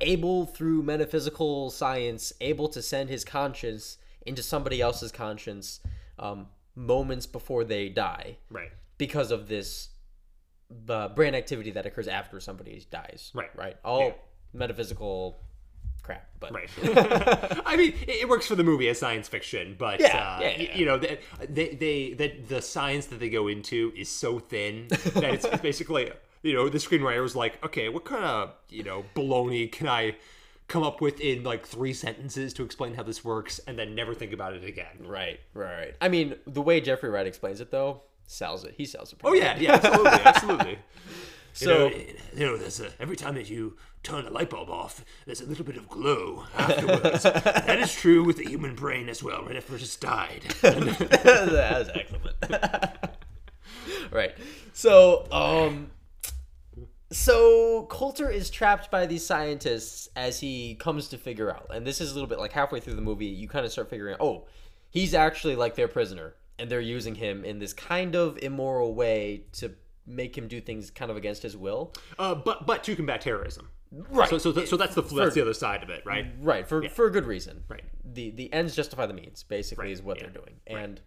able 0.00 0.46
through 0.46 0.82
metaphysical 0.82 1.70
science 1.70 2.32
able 2.40 2.68
to 2.68 2.82
send 2.82 3.08
his 3.08 3.24
conscience 3.24 3.98
into 4.26 4.42
somebody 4.42 4.80
else's 4.80 5.12
conscience 5.12 5.80
um, 6.18 6.48
moments 6.74 7.26
before 7.26 7.62
they 7.64 7.88
die 7.88 8.36
Right. 8.50 8.70
because 8.98 9.30
of 9.30 9.46
this 9.46 9.90
uh, 10.88 11.08
brain 11.10 11.34
activity 11.34 11.70
that 11.72 11.86
occurs 11.86 12.08
after 12.08 12.40
somebody 12.40 12.84
dies 12.90 13.30
Right. 13.34 13.50
right 13.56 13.76
all 13.84 14.00
Yeah. 14.08 14.12
metaphysical 14.52 15.38
crap 16.04 16.26
but 16.38 16.52
Right. 16.52 16.68
I 17.66 17.76
mean, 17.76 17.94
it, 18.06 18.28
works 18.28 18.46
for 18.46 18.54
the 18.54 18.62
movie 18.64 18.88
as 18.90 18.98
science 18.98 19.28
fiction, 19.28 19.74
but 19.78 19.98
Yeah, 20.00 20.36
uh, 20.36 20.40
yeah, 20.42 20.60
yeah. 20.60 20.76
you 20.76 20.84
know, 20.84 20.98
they, 20.98 21.18
they, 21.48 21.68
they, 21.74 22.12
that 22.14 22.48
the 22.48 22.60
science 22.60 23.06
that 23.06 23.18
they 23.18 23.30
go 23.30 23.48
into 23.48 23.92
is 23.96 24.08
so 24.10 24.38
thin 24.38 24.86
that 24.88 25.24
it's, 25.24 25.44
it's 25.46 25.62
basically, 25.62 26.12
you 26.42 26.52
know, 26.52 26.68
the 26.68 26.78
screenwriter 26.78 27.22
was 27.22 27.34
like, 27.34 27.64
okay, 27.64 27.88
what 27.88 28.04
kind 28.04 28.24
of, 28.24 28.52
you 28.68 28.82
know, 28.82 29.04
baloney 29.14 29.72
can 29.72 29.88
I 29.88 30.16
come 30.68 30.82
up 30.82 31.00
with 31.00 31.18
in 31.20 31.44
like 31.44 31.66
three 31.66 31.92
sentences 31.94 32.52
to 32.54 32.62
explain 32.64 32.94
how 32.94 33.02
this 33.02 33.24
works, 33.24 33.58
and 33.66 33.78
then 33.78 33.94
never 33.94 34.14
think 34.14 34.32
about 34.32 34.52
it 34.54 34.64
again. 34.64 34.96
right 35.00 35.40
right 35.52 35.74
right 35.76 35.94
i 36.00 36.08
mean 36.08 36.34
the 36.46 36.62
way 36.62 36.80
jeffrey 36.80 37.10
wright 37.10 37.26
explains 37.26 37.60
it 37.60 37.70
though 37.70 38.00
sells 38.26 38.64
it 38.64 38.74
he 38.76 38.86
sells 38.86 39.12
it 39.12 39.18
Oh 39.22 39.34
yeah, 39.34 39.56
yeah, 39.58 39.72
absolutely, 39.74 40.20
absolutely. 40.24 40.78
So- 41.54 41.88
you 41.88 41.90
know, 41.90 42.04
you 42.34 42.46
know, 42.46 42.56
there's 42.56 42.80
a, 42.80 42.90
every 43.00 43.16
time 43.16 43.34
that 43.36 43.48
you 43.48 43.76
turn 44.02 44.26
a 44.26 44.30
light 44.30 44.50
bulb 44.50 44.68
off, 44.70 45.04
there's 45.24 45.40
a 45.40 45.46
little 45.46 45.64
bit 45.64 45.76
of 45.76 45.88
glow 45.88 46.44
afterwards. 46.56 47.22
that 47.22 47.78
is 47.78 47.94
true 47.94 48.22
with 48.22 48.36
the 48.36 48.44
human 48.44 48.74
brain 48.74 49.08
as 49.08 49.22
well. 49.22 49.42
Right 49.44 49.56
after 49.56 49.74
it 49.74 49.78
just 49.78 50.00
died. 50.00 50.42
That's 50.60 51.90
excellent. 51.94 52.36
right. 54.10 54.34
So, 54.72 55.26
um, 55.32 55.90
so 57.10 57.86
Colter 57.88 58.28
is 58.30 58.50
trapped 58.50 58.90
by 58.90 59.06
these 59.06 59.24
scientists 59.24 60.08
as 60.16 60.40
he 60.40 60.74
comes 60.74 61.08
to 61.08 61.18
figure 61.18 61.50
out, 61.50 61.70
and 61.72 61.86
this 61.86 62.00
is 62.00 62.10
a 62.10 62.14
little 62.14 62.28
bit 62.28 62.38
like 62.38 62.52
halfway 62.52 62.80
through 62.80 62.94
the 62.94 63.02
movie, 63.02 63.26
you 63.26 63.48
kind 63.48 63.64
of 63.64 63.72
start 63.72 63.88
figuring 63.88 64.14
out, 64.14 64.20
oh, 64.20 64.46
he's 64.90 65.14
actually 65.14 65.56
like 65.56 65.76
their 65.76 65.88
prisoner, 65.88 66.34
and 66.58 66.68
they're 66.68 66.80
using 66.80 67.14
him 67.14 67.44
in 67.44 67.58
this 67.58 67.72
kind 67.72 68.14
of 68.14 68.38
immoral 68.38 68.94
way 68.94 69.44
to 69.52 69.72
make 70.06 70.36
him 70.36 70.48
do 70.48 70.60
things 70.60 70.90
kind 70.90 71.10
of 71.10 71.16
against 71.16 71.42
his 71.42 71.56
will. 71.56 71.92
Uh, 72.18 72.34
but 72.34 72.66
but 72.66 72.84
to 72.84 72.96
combat 72.96 73.20
terrorism. 73.20 73.68
Right. 73.90 74.28
So 74.28 74.38
so, 74.38 74.52
th- 74.52 74.68
so 74.68 74.76
that's 74.76 74.94
the 74.94 75.02
that's 75.02 75.34
the 75.34 75.42
other 75.42 75.54
side 75.54 75.82
of 75.82 75.90
it, 75.90 76.04
right? 76.04 76.26
Right, 76.40 76.66
for 76.66 76.88
for 76.88 77.06
a 77.06 77.10
good 77.10 77.26
reason. 77.26 77.62
Right. 77.68 77.84
The 78.04 78.30
the 78.30 78.52
ends 78.52 78.74
justify 78.74 79.06
the 79.06 79.14
means, 79.14 79.42
basically, 79.44 79.84
Right, 79.84 79.92
is 79.92 80.02
what 80.02 80.16
yeah, 80.16 80.24
they're 80.24 80.42
doing. 80.42 80.60
And 80.66 81.00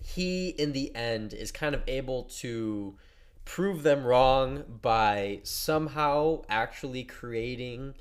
he 0.00 0.50
in 0.50 0.72
the 0.72 0.94
end 0.94 1.32
is 1.32 1.50
kind 1.50 1.74
of 1.74 1.82
able 1.88 2.24
to 2.40 2.96
prove 3.44 3.82
them 3.82 4.04
wrong 4.04 4.64
by 4.80 5.40
somehow 5.42 6.42
actually 6.48 7.02
creating 7.04 7.94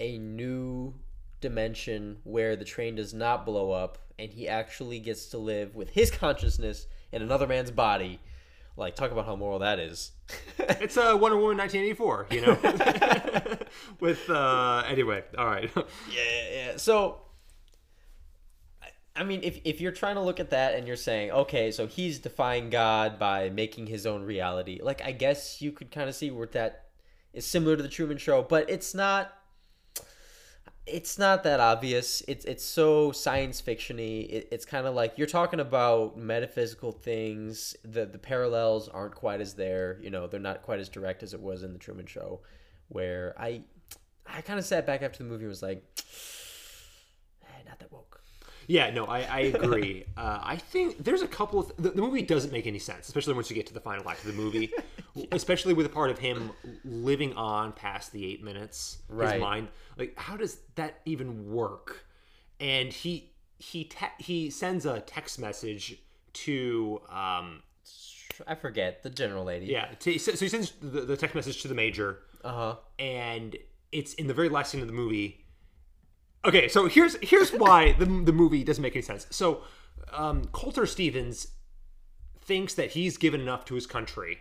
a 0.00 0.18
new 0.18 0.94
dimension 1.40 2.18
where 2.24 2.56
the 2.56 2.64
train 2.64 2.94
does 2.94 3.14
not 3.14 3.46
blow 3.46 3.70
up 3.70 3.98
and 4.18 4.30
he 4.32 4.48
actually 4.48 4.98
gets 4.98 5.26
to 5.26 5.38
live 5.38 5.74
with 5.74 5.90
his 5.90 6.10
consciousness 6.10 6.86
in 7.12 7.22
another 7.22 7.46
man's 7.46 7.70
body. 7.70 8.20
Like 8.76 8.96
talk 8.96 9.12
about 9.12 9.26
how 9.26 9.36
moral 9.36 9.60
that 9.60 9.78
is. 9.78 10.12
It's 10.58 10.96
a 10.96 11.12
uh, 11.12 11.16
Wonder 11.16 11.36
Woman 11.36 11.58
1984, 11.58 12.26
you 12.30 12.40
know. 12.40 13.58
With 14.00 14.28
uh, 14.30 14.82
anyway, 14.86 15.22
all 15.36 15.46
right. 15.46 15.70
yeah, 15.76 15.82
yeah, 16.10 16.54
yeah. 16.54 16.76
So, 16.76 17.20
I- 18.82 19.20
I 19.20 19.24
mean, 19.24 19.40
if 19.42 19.60
if 19.64 19.80
you're 19.80 19.92
trying 19.92 20.14
to 20.16 20.22
look 20.22 20.40
at 20.40 20.50
that 20.50 20.74
and 20.74 20.86
you're 20.86 20.96
saying, 20.96 21.30
okay, 21.32 21.70
so 21.70 21.86
he's 21.86 22.18
defying 22.18 22.70
God 22.70 23.18
by 23.18 23.50
making 23.50 23.86
his 23.88 24.06
own 24.06 24.22
reality, 24.24 24.80
like 24.82 25.02
I 25.04 25.12
guess 25.12 25.60
you 25.60 25.70
could 25.72 25.90
kind 25.90 26.08
of 26.08 26.14
see 26.14 26.30
where 26.30 26.46
that 26.48 26.86
is 27.32 27.44
similar 27.46 27.76
to 27.76 27.82
the 27.82 27.88
Truman 27.88 28.16
Show, 28.18 28.42
but 28.42 28.70
it's 28.70 28.94
not. 28.94 29.32
It's 30.86 31.18
not 31.18 31.44
that 31.44 31.60
obvious. 31.60 32.22
It's 32.28 32.44
it's 32.44 32.64
so 32.64 33.10
science 33.10 33.62
fictiony. 33.62 34.28
It, 34.28 34.48
it's 34.52 34.66
kind 34.66 34.86
of 34.86 34.94
like 34.94 35.14
you're 35.16 35.26
talking 35.26 35.60
about 35.60 36.18
metaphysical 36.18 36.92
things. 36.92 37.74
The 37.84 38.04
the 38.04 38.18
parallels 38.18 38.88
aren't 38.88 39.14
quite 39.14 39.40
as 39.40 39.54
there. 39.54 39.98
You 40.02 40.10
know, 40.10 40.26
they're 40.26 40.40
not 40.40 40.62
quite 40.62 40.80
as 40.80 40.90
direct 40.90 41.22
as 41.22 41.32
it 41.32 41.40
was 41.40 41.62
in 41.62 41.72
the 41.72 41.78
Truman 41.78 42.06
Show, 42.06 42.40
where 42.88 43.34
I 43.38 43.62
I 44.26 44.42
kind 44.42 44.58
of 44.58 44.64
sat 44.66 44.86
back 44.86 45.02
after 45.02 45.18
the 45.18 45.28
movie 45.28 45.44
and 45.44 45.50
was 45.50 45.62
like, 45.62 45.82
eh, 47.42 47.62
not 47.66 47.78
that 47.78 47.90
woke. 47.90 48.20
Yeah, 48.66 48.90
no, 48.90 49.06
I, 49.06 49.20
I 49.20 49.40
agree. 49.40 50.04
uh, 50.16 50.40
I 50.42 50.56
think 50.56 51.02
there's 51.04 51.22
a 51.22 51.28
couple 51.28 51.60
of 51.60 51.72
the, 51.76 51.90
the 51.90 52.02
movie 52.02 52.22
doesn't 52.22 52.52
make 52.52 52.66
any 52.66 52.78
sense, 52.78 53.08
especially 53.08 53.34
once 53.34 53.50
you 53.50 53.56
get 53.56 53.66
to 53.66 53.74
the 53.74 53.80
final 53.80 54.08
act 54.08 54.20
of 54.20 54.26
the 54.26 54.42
movie, 54.42 54.72
especially 55.32 55.74
with 55.74 55.86
the 55.86 55.92
part 55.92 56.10
of 56.10 56.18
him 56.18 56.50
living 56.84 57.32
on 57.34 57.72
past 57.72 58.12
the 58.12 58.24
eight 58.26 58.42
minutes. 58.42 58.98
Right. 59.08 59.34
His 59.34 59.40
mind, 59.40 59.68
like, 59.98 60.14
how 60.18 60.36
does 60.36 60.58
that 60.74 61.00
even 61.04 61.50
work? 61.50 62.04
And 62.60 62.92
he 62.92 63.32
he 63.58 63.84
te- 63.84 64.06
he 64.18 64.50
sends 64.50 64.84
a 64.86 65.00
text 65.00 65.38
message 65.38 65.98
to 66.34 67.00
um 67.08 67.62
I 68.46 68.54
forget 68.56 69.02
the 69.02 69.10
general 69.10 69.44
lady. 69.44 69.66
yeah 69.66 69.86
to, 70.00 70.18
so 70.18 70.32
he 70.32 70.48
sends 70.48 70.72
the, 70.82 71.02
the 71.02 71.16
text 71.16 71.34
message 71.34 71.62
to 71.62 71.68
the 71.68 71.74
major 71.74 72.20
Uh 72.42 72.52
huh. 72.52 72.76
and 72.98 73.56
it's 73.92 74.14
in 74.14 74.26
the 74.26 74.34
very 74.34 74.48
last 74.48 74.72
scene 74.72 74.80
of 74.80 74.86
the 74.88 74.92
movie. 74.92 75.44
Okay, 76.44 76.68
so 76.68 76.86
here's 76.88 77.16
here's 77.22 77.50
why 77.64 77.92
the 77.92 78.04
the 78.06 78.32
movie 78.32 78.64
doesn't 78.64 78.82
make 78.82 78.94
any 78.96 79.02
sense. 79.02 79.26
So, 79.30 79.62
um, 80.12 80.44
Colter 80.52 80.84
Stevens 80.84 81.46
thinks 82.40 82.74
that 82.74 82.90
he's 82.90 83.16
given 83.16 83.40
enough 83.40 83.64
to 83.66 83.74
his 83.74 83.86
country, 83.86 84.38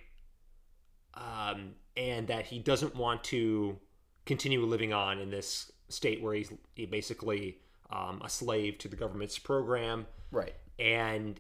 um, 1.13 1.75
and 1.97 2.27
that 2.27 2.45
he 2.45 2.59
doesn't 2.59 2.95
want 2.95 3.23
to 3.25 3.77
continue 4.25 4.65
living 4.65 4.93
on 4.93 5.19
in 5.19 5.29
this 5.29 5.71
state 5.89 6.21
where 6.21 6.33
he's 6.33 6.51
basically 6.89 7.57
um, 7.91 8.21
a 8.23 8.29
slave 8.29 8.77
to 8.79 8.87
the 8.87 8.95
government's 8.95 9.37
program 9.37 10.07
Right. 10.31 10.53
and 10.79 11.39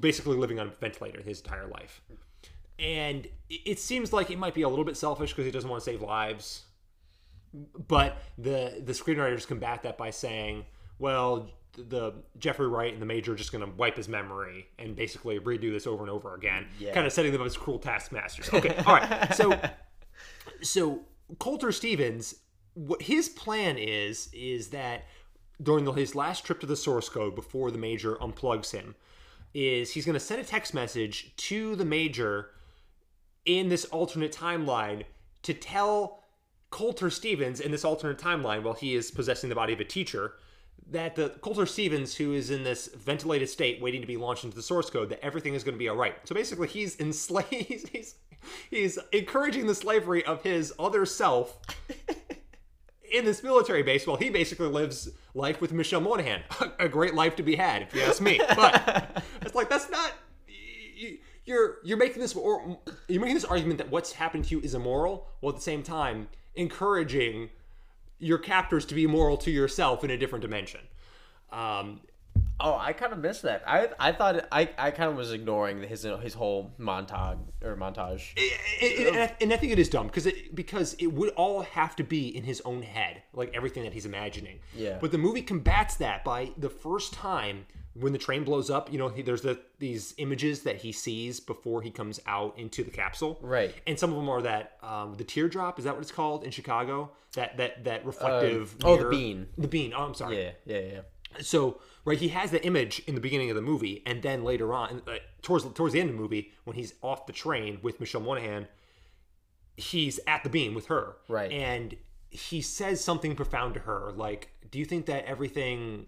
basically 0.00 0.36
living 0.36 0.60
on 0.60 0.68
a 0.68 0.70
ventilator 0.70 1.20
his 1.22 1.40
entire 1.40 1.66
life. 1.66 2.00
And 2.78 3.26
it 3.50 3.60
it 3.64 3.78
seems 3.78 4.12
like 4.12 4.30
it 4.30 4.38
might 4.38 4.54
be 4.54 4.62
a 4.62 4.68
little 4.68 4.84
bit 4.84 4.96
selfish 4.96 5.30
because 5.30 5.44
he 5.44 5.50
doesn't 5.50 5.68
want 5.68 5.82
to 5.82 5.90
save 5.90 6.02
lives. 6.02 6.64
But 7.88 8.16
the 8.38 8.82
the 8.84 8.92
screenwriters 8.92 9.46
combat 9.46 9.82
that 9.82 9.98
by 9.98 10.10
saying, 10.10 10.64
well, 10.98 11.50
the 11.74 12.12
Jeffrey 12.38 12.68
Wright 12.68 12.92
and 12.92 13.00
the 13.00 13.06
Major 13.06 13.32
are 13.32 13.36
just 13.36 13.52
going 13.52 13.64
to 13.64 13.70
wipe 13.76 13.96
his 13.96 14.08
memory 14.08 14.66
and 14.78 14.94
basically 14.94 15.38
redo 15.38 15.70
this 15.72 15.86
over 15.86 16.02
and 16.02 16.10
over 16.10 16.34
again, 16.34 16.66
Yeah. 16.78 16.92
kind 16.92 17.06
of 17.06 17.12
setting 17.12 17.32
them 17.32 17.40
up 17.40 17.46
as 17.46 17.56
cruel 17.56 17.78
taskmasters. 17.78 18.52
Okay, 18.52 18.76
all 18.86 18.94
right. 18.96 19.34
So 19.34 19.58
so 20.62 21.00
Colter 21.38 21.72
Stevens, 21.72 22.34
what 22.74 23.02
his 23.02 23.28
plan 23.28 23.78
is 23.78 24.28
is 24.32 24.68
that 24.68 25.04
during 25.62 25.84
the, 25.84 25.92
his 25.92 26.14
last 26.14 26.44
trip 26.44 26.60
to 26.60 26.66
the 26.66 26.76
source 26.76 27.08
code 27.08 27.34
before 27.34 27.70
the 27.70 27.78
major 27.78 28.16
unplugs 28.16 28.72
him, 28.72 28.94
is 29.54 29.92
he's 29.92 30.04
going 30.06 30.14
to 30.14 30.20
send 30.20 30.40
a 30.40 30.44
text 30.44 30.74
message 30.74 31.34
to 31.36 31.76
the 31.76 31.84
major 31.84 32.50
in 33.44 33.68
this 33.68 33.84
alternate 33.86 34.32
timeline 34.32 35.04
to 35.42 35.52
tell 35.54 36.22
Colter 36.70 37.10
Stevens 37.10 37.60
in 37.60 37.70
this 37.70 37.84
alternate 37.84 38.18
timeline 38.18 38.62
while 38.62 38.74
he 38.74 38.94
is 38.94 39.10
possessing 39.10 39.48
the 39.48 39.54
body 39.54 39.72
of 39.72 39.80
a 39.80 39.84
teacher 39.84 40.34
that 40.90 41.14
the 41.16 41.30
Colter 41.40 41.64
Stevens 41.66 42.14
who 42.16 42.32
is 42.34 42.50
in 42.50 42.64
this 42.64 42.88
ventilated 42.88 43.48
state 43.48 43.80
waiting 43.80 44.00
to 44.02 44.06
be 44.06 44.16
launched 44.16 44.44
into 44.44 44.56
the 44.56 44.62
source 44.62 44.90
code 44.90 45.08
that 45.10 45.24
everything 45.24 45.54
is 45.54 45.64
going 45.64 45.74
to 45.74 45.78
be 45.78 45.88
all 45.88 45.96
right. 45.96 46.14
So 46.24 46.34
basically 46.34 46.68
he's 46.68 46.98
enslaved 47.00 47.50
he's 47.92 48.14
he's 48.70 48.98
encouraging 49.12 49.66
the 49.66 49.74
slavery 49.74 50.24
of 50.24 50.42
his 50.42 50.72
other 50.78 51.06
self 51.06 51.58
in 53.12 53.24
this 53.26 53.42
military 53.42 53.82
base, 53.82 54.06
well, 54.06 54.16
he 54.16 54.30
basically 54.30 54.68
lives 54.68 55.10
life 55.34 55.60
with 55.60 55.72
Michelle 55.72 56.00
Monaghan. 56.00 56.42
A 56.78 56.88
great 56.88 57.14
life 57.14 57.36
to 57.36 57.42
be 57.42 57.56
had, 57.56 57.82
if 57.82 57.94
you 57.94 58.00
ask 58.02 58.22
me. 58.22 58.40
But 58.56 59.22
it's 59.42 59.54
like 59.54 59.68
that's 59.68 59.90
not. 59.90 60.12
you- 60.46 61.18
You're 61.44 61.76
you're 61.84 61.98
making 61.98 62.22
this 62.22 62.34
or 62.34 62.78
you're 63.08 63.20
making 63.20 63.34
this 63.34 63.44
argument 63.44 63.78
that 63.78 63.90
what's 63.90 64.12
happened 64.12 64.44
to 64.46 64.50
you 64.56 64.60
is 64.62 64.74
immoral, 64.74 65.26
while 65.40 65.50
at 65.50 65.56
the 65.56 65.62
same 65.62 65.82
time 65.82 66.28
encouraging 66.54 67.50
your 68.22 68.38
captors 68.38 68.84
to 68.86 68.94
be 68.94 69.06
moral 69.06 69.36
to 69.38 69.50
yourself 69.50 70.04
in 70.04 70.10
a 70.10 70.16
different 70.16 70.42
dimension. 70.42 70.80
Um, 71.50 72.00
Oh, 72.64 72.78
I 72.78 72.92
kind 72.92 73.12
of 73.12 73.18
missed 73.18 73.42
that. 73.42 73.64
I 73.66 73.88
I 73.98 74.12
thought 74.12 74.46
I, 74.52 74.68
I 74.78 74.92
kind 74.92 75.10
of 75.10 75.16
was 75.16 75.32
ignoring 75.32 75.82
his 75.82 76.06
his 76.22 76.34
whole 76.34 76.72
montage 76.78 77.38
or 77.60 77.76
montage. 77.76 78.30
and, 78.80 79.08
and 79.08 79.18
I, 79.18 79.36
and 79.40 79.52
I 79.52 79.56
think 79.56 79.72
it 79.72 79.80
is 79.80 79.88
dumb 79.88 80.06
because 80.06 80.26
it 80.26 80.54
because 80.54 80.94
it 81.00 81.08
would 81.08 81.30
all 81.30 81.62
have 81.62 81.96
to 81.96 82.04
be 82.04 82.34
in 82.36 82.44
his 82.44 82.60
own 82.64 82.82
head, 82.82 83.22
like 83.32 83.50
everything 83.52 83.82
that 83.82 83.92
he's 83.92 84.06
imagining. 84.06 84.60
Yeah. 84.76 84.98
But 85.00 85.10
the 85.10 85.18
movie 85.18 85.42
combats 85.42 85.96
that 85.96 86.22
by 86.24 86.52
the 86.56 86.70
first 86.70 87.12
time 87.12 87.66
when 87.94 88.12
the 88.12 88.18
train 88.18 88.44
blows 88.44 88.70
up. 88.70 88.92
You 88.92 88.98
know, 88.98 89.08
he, 89.08 89.22
there's 89.22 89.42
the 89.42 89.58
these 89.78 90.14
images 90.18 90.62
that 90.62 90.76
he 90.76 90.92
sees 90.92 91.40
before 91.40 91.82
he 91.82 91.90
comes 91.90 92.20
out 92.26 92.58
into 92.58 92.82
the 92.84 92.90
capsule. 92.90 93.38
Right. 93.42 93.74
And 93.86 93.98
some 93.98 94.10
of 94.10 94.16
them 94.16 94.28
are 94.28 94.42
that 94.42 94.78
um, 94.82 95.14
the 95.14 95.24
teardrop 95.24 95.78
is 95.78 95.84
that 95.84 95.94
what 95.94 96.02
it's 96.02 96.12
called 96.12 96.44
in 96.44 96.50
Chicago? 96.50 97.10
That 97.34 97.56
that 97.58 97.84
that 97.84 98.04
reflective. 98.04 98.76
oh, 98.84 98.96
the 98.96 99.08
bean. 99.08 99.48
The 99.58 99.68
bean. 99.68 99.92
Oh, 99.96 100.04
I'm 100.04 100.14
sorry. 100.14 100.42
Yeah, 100.42 100.50
yeah, 100.64 100.78
yeah. 100.78 101.00
So 101.40 101.80
right, 102.04 102.18
he 102.18 102.28
has 102.28 102.50
the 102.50 102.62
image 102.64 103.00
in 103.06 103.14
the 103.14 103.20
beginning 103.20 103.48
of 103.50 103.56
the 103.56 103.62
movie, 103.62 104.02
and 104.04 104.22
then 104.22 104.44
later 104.44 104.74
on, 104.74 105.02
uh, 105.06 105.14
towards 105.40 105.64
towards 105.72 105.94
the 105.94 106.00
end 106.00 106.10
of 106.10 106.16
the 106.16 106.20
movie, 106.22 106.52
when 106.64 106.76
he's 106.76 106.94
off 107.02 107.26
the 107.26 107.32
train 107.32 107.78
with 107.82 108.00
Michelle 108.00 108.20
Monaghan, 108.20 108.68
he's 109.76 110.20
at 110.26 110.42
the 110.44 110.50
bean 110.50 110.74
with 110.74 110.86
her, 110.86 111.16
Right. 111.28 111.50
And 111.50 111.96
he 112.30 112.60
says 112.62 113.02
something 113.02 113.34
profound 113.34 113.74
to 113.74 113.80
her, 113.80 114.12
like, 114.14 114.50
"Do 114.70 114.78
you 114.78 114.84
think 114.84 115.06
that 115.06 115.24
everything 115.24 116.06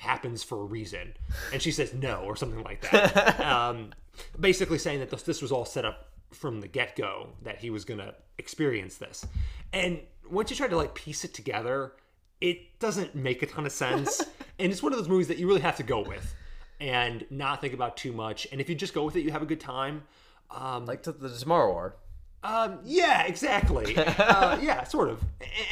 happens 0.00 0.42
for 0.42 0.60
a 0.60 0.64
reason?" 0.64 1.14
And 1.52 1.62
she 1.62 1.70
says 1.70 1.94
no, 1.94 2.16
or 2.24 2.36
something 2.36 2.62
like 2.62 2.82
that. 2.90 3.40
um, 3.52 3.92
basically 4.38 4.78
saying 4.78 5.00
that 5.00 5.10
this, 5.10 5.22
this 5.22 5.40
was 5.40 5.52
all 5.52 5.64
set 5.64 5.84
up 5.84 6.08
from 6.32 6.60
the 6.60 6.68
get 6.68 6.96
go 6.96 7.30
that 7.42 7.58
he 7.58 7.70
was 7.70 7.84
gonna 7.84 8.14
experience 8.38 8.96
this, 8.96 9.26
and 9.72 10.00
once 10.30 10.50
you 10.50 10.56
try 10.56 10.68
to 10.68 10.76
like 10.76 10.94
piece 10.94 11.24
it 11.24 11.34
together, 11.34 11.92
it 12.40 12.78
doesn't 12.78 13.14
make 13.14 13.42
a 13.42 13.46
ton 13.46 13.66
of 13.66 13.72
sense. 13.72 14.20
and 14.58 14.72
it's 14.72 14.82
one 14.82 14.92
of 14.92 14.98
those 14.98 15.08
movies 15.08 15.28
that 15.28 15.38
you 15.38 15.46
really 15.46 15.60
have 15.60 15.76
to 15.76 15.82
go 15.82 16.00
with 16.02 16.34
and 16.80 17.26
not 17.30 17.60
think 17.60 17.74
about 17.74 17.96
too 17.96 18.12
much. 18.12 18.46
And 18.52 18.60
if 18.60 18.68
you 18.68 18.74
just 18.74 18.94
go 18.94 19.04
with 19.04 19.16
it, 19.16 19.20
you 19.20 19.30
have 19.32 19.42
a 19.42 19.46
good 19.46 19.60
time. 19.60 20.04
Um, 20.50 20.86
Like 20.86 21.02
to 21.04 21.12
the 21.12 21.28
Tomorrow 21.28 21.70
War. 21.72 21.96
um, 22.42 22.78
yeah, 22.84 23.24
exactly. 23.24 23.96
uh, 23.98 24.58
yeah, 24.60 24.84
sort 24.84 25.10
of. 25.10 25.22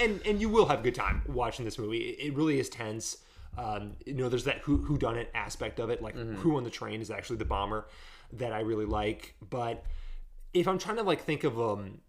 And 0.00 0.20
and 0.26 0.40
you 0.40 0.48
will 0.48 0.66
have 0.66 0.80
a 0.80 0.82
good 0.82 0.94
time 0.94 1.22
watching 1.26 1.64
this 1.64 1.78
movie. 1.78 1.98
It, 1.98 2.26
it 2.28 2.34
really 2.34 2.58
is 2.60 2.68
tense. 2.68 3.18
Um, 3.56 3.92
you 4.06 4.14
know, 4.14 4.28
there's 4.28 4.44
that 4.44 4.58
who 4.58 4.76
who 4.78 4.98
done 4.98 5.16
it 5.16 5.30
aspect 5.34 5.80
of 5.80 5.90
it. 5.90 6.02
Like 6.02 6.14
who 6.16 6.56
on 6.56 6.64
the 6.64 6.70
train 6.70 7.00
is 7.00 7.10
actually 7.10 7.36
the 7.36 7.44
bomber 7.44 7.86
that 8.34 8.52
I 8.52 8.60
really 8.60 8.84
like. 8.84 9.34
But 9.48 9.84
if 10.54 10.68
I'm 10.68 10.78
trying 10.78 10.96
to 10.96 11.02
like 11.02 11.22
think 11.22 11.44
of 11.44 11.60
um 11.60 12.00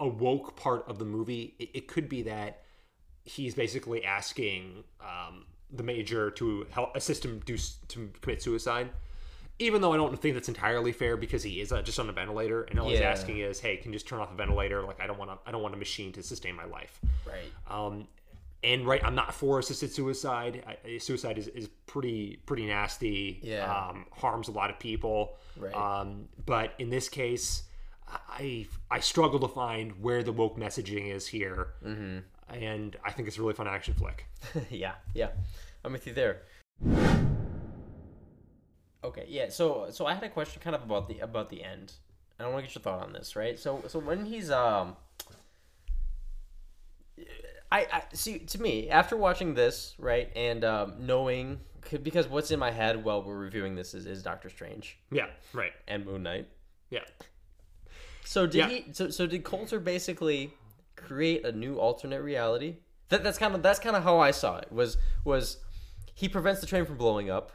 a 0.00 0.08
woke 0.08 0.56
part 0.56 0.88
of 0.88 0.98
the 0.98 1.04
movie, 1.04 1.54
it, 1.58 1.70
it 1.74 1.88
could 1.88 2.08
be 2.08 2.22
that 2.22 2.62
he's 3.24 3.54
basically 3.54 4.04
asking 4.04 4.84
um, 5.00 5.44
the 5.70 5.82
major 5.82 6.30
to 6.30 6.66
help 6.70 6.96
assist 6.96 7.24
him 7.24 7.40
do 7.44 7.56
to 7.88 8.10
commit 8.20 8.42
suicide. 8.42 8.90
Even 9.60 9.82
though 9.82 9.92
I 9.92 9.96
don't 9.96 10.16
think 10.20 10.34
that's 10.34 10.48
entirely 10.48 10.92
fair 10.92 11.16
because 11.16 11.42
he 11.42 11.60
is 11.60 11.72
uh, 11.72 11.82
just 11.82 11.98
on 11.98 12.08
a 12.08 12.12
ventilator, 12.12 12.62
and 12.62 12.78
all 12.78 12.88
he's 12.88 13.00
asking 13.10 13.38
is, 13.38 13.58
"Hey, 13.58 13.76
can 13.76 13.92
you 13.92 13.96
just 13.96 14.06
turn 14.06 14.20
off 14.20 14.30
the 14.30 14.36
ventilator? 14.36 14.82
Like, 14.82 15.00
I 15.00 15.08
don't 15.08 15.18
want 15.18 15.32
to. 15.32 15.38
I 15.46 15.50
don't 15.50 15.62
want 15.62 15.74
a 15.74 15.78
machine 15.78 16.12
to 16.12 16.22
sustain 16.22 16.54
my 16.54 16.64
life." 16.64 17.00
Right. 17.26 17.50
Um, 17.68 18.06
and 18.62 18.86
right, 18.86 19.02
I'm 19.04 19.14
not 19.14 19.34
for 19.34 19.58
assisted 19.58 19.92
suicide. 19.92 20.64
I, 20.66 20.98
suicide 20.98 21.38
is, 21.38 21.48
is 21.48 21.68
pretty 21.86 22.40
pretty 22.46 22.66
nasty. 22.66 23.40
Yeah. 23.42 23.72
Um, 23.72 24.06
harms 24.12 24.48
a 24.48 24.52
lot 24.52 24.70
of 24.70 24.78
people. 24.78 25.36
Right. 25.56 25.74
Um, 25.74 26.28
but 26.44 26.72
in 26.78 26.90
this 26.90 27.08
case, 27.08 27.64
I 28.06 28.66
I 28.90 29.00
struggle 29.00 29.38
to 29.40 29.48
find 29.48 30.02
where 30.02 30.22
the 30.22 30.32
woke 30.32 30.58
messaging 30.58 31.14
is 31.14 31.26
here. 31.26 31.68
Mm-hmm. 31.84 32.18
And 32.56 32.96
I 33.04 33.12
think 33.12 33.28
it's 33.28 33.36
a 33.36 33.42
really 33.42 33.54
fun 33.54 33.68
action 33.68 33.94
flick. 33.94 34.26
yeah, 34.70 34.94
yeah. 35.14 35.28
I'm 35.84 35.92
with 35.92 36.06
you 36.06 36.14
there. 36.14 36.42
Okay, 39.04 39.26
yeah. 39.28 39.50
So, 39.50 39.88
so 39.90 40.06
I 40.06 40.14
had 40.14 40.24
a 40.24 40.28
question 40.28 40.60
kind 40.62 40.74
of 40.74 40.82
about 40.82 41.08
the 41.08 41.20
about 41.20 41.50
the 41.50 41.62
end. 41.62 41.92
I 42.40 42.46
want 42.46 42.58
to 42.58 42.62
get 42.62 42.74
your 42.74 42.82
thought 42.82 43.02
on 43.02 43.12
this, 43.12 43.34
right? 43.34 43.58
So, 43.58 43.82
so 43.88 43.98
when 43.98 44.24
he's 44.24 44.50
um, 44.50 44.96
I, 47.70 47.86
I 47.92 48.02
see 48.14 48.38
to 48.40 48.62
me 48.62 48.88
after 48.90 49.16
watching 49.16 49.54
this, 49.54 49.94
right, 49.98 50.30
and 50.34 50.64
um, 50.64 50.94
knowing 51.00 51.60
because 52.02 52.28
what's 52.28 52.50
in 52.50 52.58
my 52.58 52.70
head 52.70 53.02
while 53.04 53.22
we're 53.22 53.38
reviewing 53.38 53.74
this 53.74 53.94
is, 53.94 54.04
is 54.06 54.22
Doctor 54.22 54.50
Strange 54.50 54.98
Yeah. 55.10 55.26
Right. 55.54 55.72
and 55.86 56.04
Moon 56.04 56.22
Knight. 56.22 56.48
Yeah. 56.90 57.04
So 58.24 58.46
did 58.46 58.58
Yeah. 58.58 58.68
he? 58.68 58.84
So 58.92 59.10
so 59.10 59.26
did 59.26 59.44
Colter 59.44 59.80
basically 59.80 60.52
create 60.96 61.44
a 61.44 61.52
new 61.52 61.76
alternate 61.76 62.20
reality? 62.22 62.76
That 63.08 63.22
that's 63.24 63.38
kind 63.38 63.54
of 63.54 63.62
that's 63.62 63.78
kind 63.78 63.96
of 63.96 64.02
how 64.02 64.18
I 64.18 64.30
saw 64.32 64.58
it. 64.58 64.70
Was 64.72 64.98
was 65.24 65.58
he 66.14 66.28
prevents 66.28 66.60
the 66.60 66.66
train 66.66 66.84
from 66.84 66.96
blowing 66.96 67.30
up, 67.30 67.52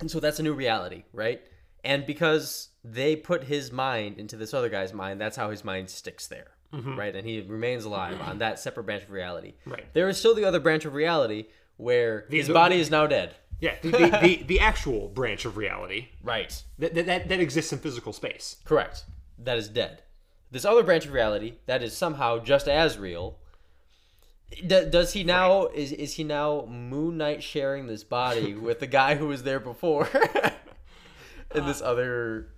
and 0.00 0.10
so 0.10 0.20
that's 0.20 0.38
a 0.38 0.42
new 0.42 0.54
reality, 0.54 1.04
right? 1.12 1.40
And 1.84 2.06
because 2.06 2.70
they 2.84 3.14
put 3.16 3.44
his 3.44 3.70
mind 3.72 4.18
into 4.18 4.36
this 4.36 4.54
other 4.54 4.68
guy's 4.68 4.92
mind, 4.92 5.20
that's 5.20 5.36
how 5.36 5.50
his 5.50 5.64
mind 5.64 5.90
sticks 5.90 6.26
there, 6.26 6.52
right? 6.72 7.14
And 7.14 7.26
he 7.26 7.40
remains 7.40 7.84
alive 7.84 8.20
on 8.20 8.38
that 8.38 8.58
separate 8.58 8.84
branch 8.84 9.04
of 9.04 9.10
reality. 9.10 9.54
Mm-hmm. 9.60 9.70
Right. 9.70 9.94
There 9.94 10.08
is 10.08 10.18
still 10.18 10.34
the 10.34 10.44
other 10.44 10.60
branch 10.60 10.84
of 10.84 10.94
reality 10.94 11.46
where 11.76 12.26
his 12.30 12.48
body 12.48 12.76
the- 12.76 12.82
is 12.82 12.90
now 12.90 13.06
dead. 13.06 13.34
Yeah. 13.60 13.74
The, 13.82 13.90
the, 13.90 14.18
the, 14.22 14.42
the 14.44 14.60
actual 14.60 15.08
branch 15.08 15.44
of 15.44 15.56
reality 15.56 16.08
Right. 16.22 16.62
that, 16.78 16.94
that, 16.94 17.28
that, 17.28 17.40
exists 17.40 17.72
in 17.72 17.80
physical 17.80 18.12
space. 18.12 18.56
Correct. 18.64 19.04
That 19.38 19.58
is 19.58 19.68
dead. 19.68 20.02
This 20.50 20.64
other 20.64 20.82
branch 20.82 21.06
of 21.06 21.12
reality 21.12 21.54
that 21.66 21.82
is 21.82 21.96
somehow 21.96 22.38
just 22.38 22.68
as 22.68 22.98
real. 22.98 23.38
Does 24.66 25.12
he 25.12 25.24
now 25.24 25.66
is 25.66 25.92
is 25.92 26.14
he 26.14 26.24
now 26.24 26.64
Moon 26.66 27.18
Knight 27.18 27.42
sharing 27.42 27.86
this 27.86 28.02
body 28.02 28.54
with 28.66 28.80
the 28.80 28.86
guy 28.86 29.16
who 29.16 29.26
was 29.26 29.42
there 29.42 29.60
before 29.60 30.08
in 31.54 31.66
this 31.66 31.82
other 31.82 32.48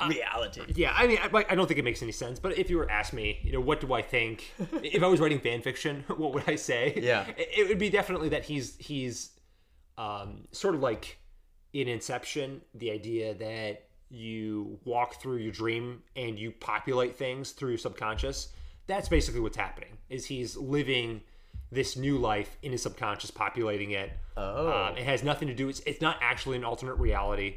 reality? 0.00 0.62
Yeah, 0.74 0.92
I 0.94 1.06
mean, 1.06 1.18
I, 1.22 1.44
I 1.48 1.54
don't 1.54 1.66
think 1.66 1.78
it 1.78 1.84
makes 1.84 2.02
any 2.02 2.12
sense. 2.12 2.38
But 2.38 2.58
if 2.58 2.70
you 2.70 2.78
were 2.78 2.86
to 2.86 2.92
ask 2.92 3.12
me, 3.12 3.38
you 3.42 3.52
know, 3.52 3.60
what 3.60 3.80
do 3.80 3.92
I 3.92 4.02
think? 4.02 4.52
if 4.82 5.02
I 5.02 5.06
was 5.06 5.20
writing 5.20 5.40
fan 5.40 5.62
fiction, 5.62 6.04
what 6.16 6.32
would 6.34 6.44
I 6.48 6.56
say? 6.56 6.98
Yeah. 7.00 7.26
it, 7.36 7.48
it 7.56 7.68
would 7.68 7.78
be 7.78 7.90
definitely 7.90 8.30
that 8.30 8.44
he's 8.44 8.76
he's 8.76 9.30
um, 9.98 10.48
sort 10.52 10.74
of 10.74 10.80
like 10.80 11.18
in 11.72 11.88
Inception, 11.88 12.60
the 12.74 12.90
idea 12.90 13.34
that 13.34 13.88
you 14.08 14.78
walk 14.84 15.20
through 15.20 15.38
your 15.38 15.52
dream 15.52 16.02
and 16.14 16.38
you 16.38 16.52
populate 16.52 17.16
things 17.16 17.50
through 17.50 17.70
your 17.70 17.78
subconscious. 17.78 18.48
That's 18.86 19.08
basically 19.08 19.40
what's 19.40 19.56
happening. 19.56 19.98
Is 20.08 20.26
he's 20.26 20.56
living 20.56 21.22
this 21.72 21.96
new 21.96 22.18
life 22.18 22.56
in 22.62 22.72
his 22.72 22.82
subconscious, 22.82 23.30
populating 23.30 23.90
it. 23.90 24.12
Oh. 24.36 24.70
Um, 24.70 24.96
it 24.96 25.04
has 25.04 25.22
nothing 25.22 25.48
to 25.48 25.54
do. 25.54 25.68
It's 25.68 25.80
it's 25.80 26.00
not 26.00 26.16
actually 26.20 26.56
an 26.56 26.64
alternate 26.64 26.94
reality. 26.94 27.56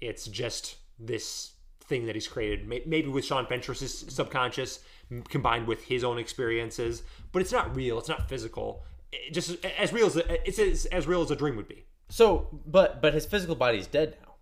It's 0.00 0.26
just 0.26 0.76
this 0.98 1.52
thing 1.88 2.06
that 2.06 2.14
he's 2.14 2.28
created, 2.28 2.68
maybe 2.68 3.08
with 3.08 3.24
Sean 3.24 3.46
Fentress's 3.46 4.04
subconscious 4.08 4.80
combined 5.28 5.66
with 5.66 5.84
his 5.84 6.04
own 6.04 6.18
experiences. 6.18 7.02
But 7.32 7.42
it's 7.42 7.52
not 7.52 7.74
real. 7.74 7.98
It's 7.98 8.08
not 8.08 8.28
physical. 8.28 8.84
It 9.12 9.32
just 9.32 9.64
as 9.64 9.92
real 9.92 10.06
as 10.06 10.16
it's 10.16 10.58
as, 10.58 10.86
as 10.86 11.06
real 11.06 11.22
as 11.22 11.30
a 11.30 11.36
dream 11.36 11.56
would 11.56 11.68
be. 11.68 11.84
So, 12.08 12.48
but 12.66 13.02
but 13.02 13.14
his 13.14 13.26
physical 13.26 13.54
body 13.54 13.78
is 13.78 13.86
dead 13.86 14.16
now. 14.22 14.34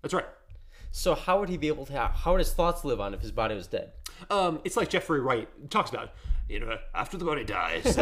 That's 0.00 0.14
right. 0.14 0.26
So 0.90 1.14
how 1.14 1.40
would 1.40 1.48
he 1.48 1.56
be 1.56 1.68
able 1.68 1.86
to? 1.86 1.92
Have, 1.92 2.10
how 2.12 2.32
would 2.32 2.38
his 2.38 2.52
thoughts 2.52 2.84
live 2.84 3.00
on 3.00 3.14
if 3.14 3.20
his 3.20 3.32
body 3.32 3.54
was 3.54 3.66
dead? 3.66 3.92
Um, 4.30 4.60
it's 4.64 4.76
like 4.76 4.90
Jeffrey 4.90 5.20
Wright 5.20 5.48
talks 5.70 5.90
about. 5.90 6.10
You 6.48 6.60
know, 6.60 6.76
after 6.94 7.16
the 7.16 7.24
body 7.24 7.44
dies, 7.44 7.82
it 7.96 7.98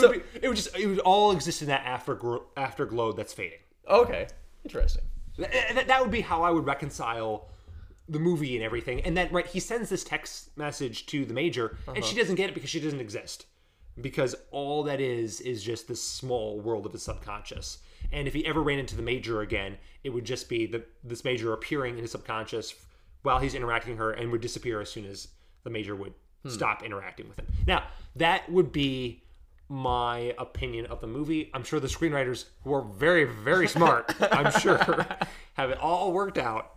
would 0.00 0.12
be, 0.12 0.22
it 0.40 0.48
would 0.48 0.56
just 0.56 0.76
it 0.76 0.86
would 0.86 1.00
all 1.00 1.32
exist 1.32 1.60
in 1.60 1.68
that 1.68 1.84
afterglow, 1.84 2.44
afterglow 2.56 3.12
that's 3.12 3.34
fading. 3.34 3.58
Okay, 3.86 4.28
interesting. 4.64 5.02
Th- 5.36 5.50
th- 5.50 5.86
that 5.86 6.02
would 6.02 6.10
be 6.10 6.22
how 6.22 6.42
I 6.42 6.50
would 6.50 6.66
reconcile 6.66 7.48
the 8.08 8.18
movie 8.18 8.56
and 8.56 8.64
everything. 8.64 9.00
And 9.02 9.16
then, 9.16 9.28
right, 9.32 9.46
he 9.46 9.60
sends 9.60 9.88
this 9.88 10.04
text 10.04 10.56
message 10.56 11.06
to 11.06 11.24
the 11.24 11.34
major, 11.34 11.76
and 11.88 11.98
uh-huh. 11.98 12.06
she 12.06 12.16
doesn't 12.16 12.36
get 12.36 12.50
it 12.50 12.54
because 12.54 12.70
she 12.70 12.80
doesn't 12.80 13.00
exist. 13.00 13.46
Because 14.00 14.34
all 14.50 14.82
that 14.84 15.00
is 15.00 15.40
is 15.40 15.62
just 15.62 15.88
this 15.88 16.02
small 16.02 16.60
world 16.60 16.84
of 16.84 16.92
his 16.92 17.02
subconscious. 17.02 17.78
And 18.12 18.28
if 18.28 18.34
he 18.34 18.46
ever 18.46 18.62
ran 18.62 18.78
into 18.78 18.94
the 18.94 19.02
major 19.02 19.40
again, 19.40 19.78
it 20.04 20.10
would 20.10 20.24
just 20.24 20.48
be 20.48 20.66
the, 20.66 20.84
this 21.02 21.24
major 21.24 21.52
appearing 21.52 21.96
in 21.96 22.02
his 22.02 22.10
subconscious 22.12 22.74
while 23.22 23.38
he's 23.38 23.54
interacting 23.54 23.92
with 23.92 23.98
her 23.98 24.12
and 24.12 24.30
would 24.30 24.42
disappear 24.42 24.80
as 24.80 24.90
soon 24.90 25.06
as 25.06 25.28
the 25.64 25.70
major 25.70 25.96
would 25.96 26.12
hmm. 26.42 26.50
stop 26.50 26.82
interacting 26.82 27.26
with 27.28 27.38
him. 27.38 27.46
Now, 27.66 27.84
that 28.16 28.50
would 28.50 28.70
be 28.70 29.22
my 29.68 30.34
opinion 30.38 30.86
of 30.86 31.00
the 31.00 31.06
movie. 31.06 31.50
I'm 31.54 31.64
sure 31.64 31.80
the 31.80 31.88
screenwriters, 31.88 32.44
who 32.64 32.72
are 32.74 32.82
very, 32.82 33.24
very 33.24 33.68
smart, 33.68 34.14
I'm 34.20 34.52
sure, 34.60 34.78
have 35.54 35.70
it 35.70 35.78
all 35.78 36.12
worked 36.12 36.38
out 36.38 36.74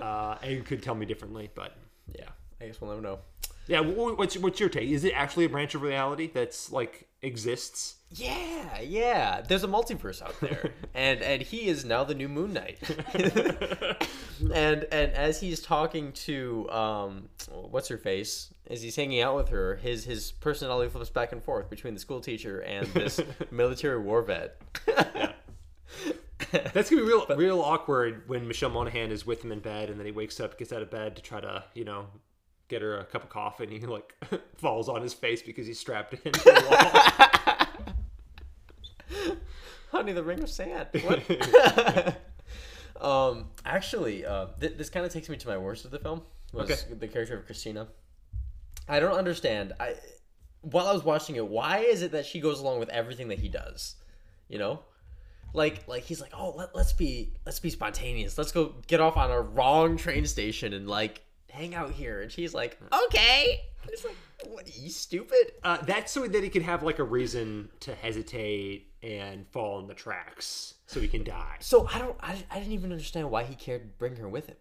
uh, 0.00 0.36
and 0.42 0.64
could 0.64 0.82
tell 0.82 0.94
me 0.94 1.06
differently. 1.06 1.50
But 1.54 1.76
Yeah, 2.18 2.28
I 2.60 2.66
guess 2.66 2.80
we'll 2.80 2.90
never 2.90 3.02
know. 3.02 3.18
Yeah, 3.66 3.80
what's 3.80 4.36
what's 4.36 4.60
your 4.60 4.68
take? 4.68 4.90
Is 4.90 5.04
it 5.04 5.12
actually 5.14 5.46
a 5.46 5.48
branch 5.48 5.74
of 5.74 5.80
reality 5.80 6.30
that's 6.32 6.70
like 6.70 7.08
exists? 7.22 7.94
Yeah, 8.10 8.80
yeah. 8.80 9.40
There's 9.40 9.64
a 9.64 9.68
multiverse 9.68 10.20
out 10.20 10.38
there, 10.40 10.72
and 10.94 11.22
and 11.22 11.40
he 11.40 11.68
is 11.68 11.82
now 11.84 12.04
the 12.04 12.14
new 12.14 12.28
Moon 12.28 12.52
Knight. 12.52 12.78
and 13.14 14.84
and 14.84 15.12
as 15.12 15.40
he's 15.40 15.62
talking 15.62 16.12
to 16.12 16.68
um, 16.70 17.28
what's 17.50 17.88
her 17.88 17.96
face, 17.96 18.52
as 18.68 18.82
he's 18.82 18.96
hanging 18.96 19.20
out 19.20 19.36
with 19.36 19.48
her, 19.50 19.76
his 19.76 20.04
his 20.04 20.32
personality 20.32 20.90
flips 20.90 21.10
back 21.10 21.32
and 21.32 21.42
forth 21.42 21.68
between 21.70 21.94
the 21.94 22.00
school 22.00 22.20
teacher 22.20 22.60
and 22.60 22.86
this 22.88 23.20
military 23.50 23.98
war 24.00 24.22
vet. 24.22 24.60
yeah. 24.88 25.32
That's 26.72 26.88
gonna 26.90 27.02
be 27.02 27.08
real 27.08 27.26
real 27.36 27.60
awkward 27.60 28.28
when 28.28 28.46
Michelle 28.48 28.70
Monaghan 28.70 29.10
is 29.10 29.26
with 29.26 29.44
him 29.44 29.52
in 29.52 29.60
bed 29.60 29.90
and 29.90 29.98
then 29.98 30.06
he 30.06 30.12
wakes 30.12 30.38
up, 30.40 30.56
gets 30.58 30.72
out 30.72 30.82
of 30.82 30.90
bed 30.90 31.16
to 31.16 31.22
try 31.22 31.40
to 31.40 31.64
you 31.74 31.84
know 31.84 32.06
get 32.68 32.80
her 32.80 32.98
a 32.98 33.04
cup 33.04 33.22
of 33.22 33.28
coffee, 33.28 33.64
and 33.64 33.72
he 33.72 33.80
like 33.80 34.14
falls 34.56 34.88
on 34.88 35.02
his 35.02 35.12
face 35.12 35.42
because 35.42 35.66
he's 35.66 35.78
strapped 35.78 36.14
into 36.24 36.30
the 36.40 37.68
wall. 39.10 39.34
Honey, 39.90 40.12
the 40.12 40.22
ring 40.24 40.42
of 40.42 40.50
sand. 40.50 40.88
What? 41.04 42.16
um, 43.00 43.46
actually, 43.64 44.24
uh, 44.26 44.46
th- 44.60 44.76
this 44.76 44.90
kind 44.90 45.06
of 45.06 45.12
takes 45.12 45.28
me 45.28 45.36
to 45.36 45.48
my 45.48 45.56
worst 45.58 45.84
of 45.84 45.90
the 45.92 45.98
film. 45.98 46.22
Was 46.52 46.70
Okay. 46.70 46.94
the 46.98 47.06
character 47.08 47.36
of 47.36 47.46
Christina. 47.46 47.88
I 48.88 49.00
don't 49.00 49.16
understand. 49.16 49.72
I 49.80 49.94
while 50.62 50.86
I 50.86 50.92
was 50.92 51.04
watching 51.04 51.36
it, 51.36 51.46
why 51.46 51.78
is 51.78 52.02
it 52.02 52.12
that 52.12 52.24
she 52.26 52.40
goes 52.40 52.60
along 52.60 52.78
with 52.80 52.88
everything 52.88 53.28
that 53.28 53.38
he 53.38 53.48
does? 53.48 53.96
You 54.48 54.58
know, 54.58 54.80
like 55.52 55.86
like 55.88 56.02
he's 56.04 56.20
like, 56.20 56.32
oh, 56.36 56.54
let, 56.56 56.74
let's 56.74 56.92
be 56.92 57.34
let's 57.46 57.60
be 57.60 57.70
spontaneous. 57.70 58.36
Let's 58.38 58.52
go 58.52 58.74
get 58.86 59.00
off 59.00 59.16
on 59.16 59.30
a 59.30 59.40
wrong 59.40 59.96
train 59.96 60.26
station 60.26 60.72
and 60.72 60.88
like 60.88 61.22
hang 61.50 61.74
out 61.74 61.92
here. 61.92 62.20
And 62.22 62.30
she's 62.30 62.52
like, 62.54 62.78
okay. 63.06 63.60
It's 63.88 64.04
like, 64.04 64.16
what? 64.46 64.66
Are 64.66 64.70
you 64.80 64.88
stupid? 64.90 65.52
uh, 65.62 65.76
that's 65.82 66.10
so 66.10 66.26
that 66.26 66.42
he 66.42 66.48
can 66.48 66.62
have 66.62 66.82
like 66.82 66.98
a 66.98 67.04
reason 67.04 67.68
to 67.80 67.94
hesitate 67.94 68.88
and 69.02 69.46
fall 69.48 69.78
in 69.80 69.86
the 69.86 69.92
tracks, 69.92 70.74
so 70.86 70.98
he 70.98 71.06
can 71.08 71.22
die 71.22 71.56
So 71.60 71.86
I 71.92 71.98
don't. 71.98 72.16
I, 72.20 72.42
I 72.50 72.58
didn't 72.58 72.72
even 72.72 72.90
understand 72.92 73.30
why 73.30 73.44
he 73.44 73.54
cared 73.54 73.82
to 73.82 73.88
bring 73.98 74.16
her 74.16 74.28
with 74.28 74.46
him. 74.46 74.56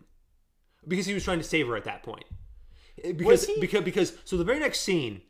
because 0.86 1.06
he 1.06 1.14
was 1.14 1.24
trying 1.24 1.38
to 1.38 1.46
save 1.46 1.68
her 1.68 1.78
at 1.78 1.86
that 1.86 2.04
point. 2.04 2.26
Because 3.02 3.50
because 3.60 3.84
because 3.84 4.14
so 4.24 4.38
the 4.38 4.44
very 4.44 4.60
next 4.60 4.82
scene, 4.82 5.22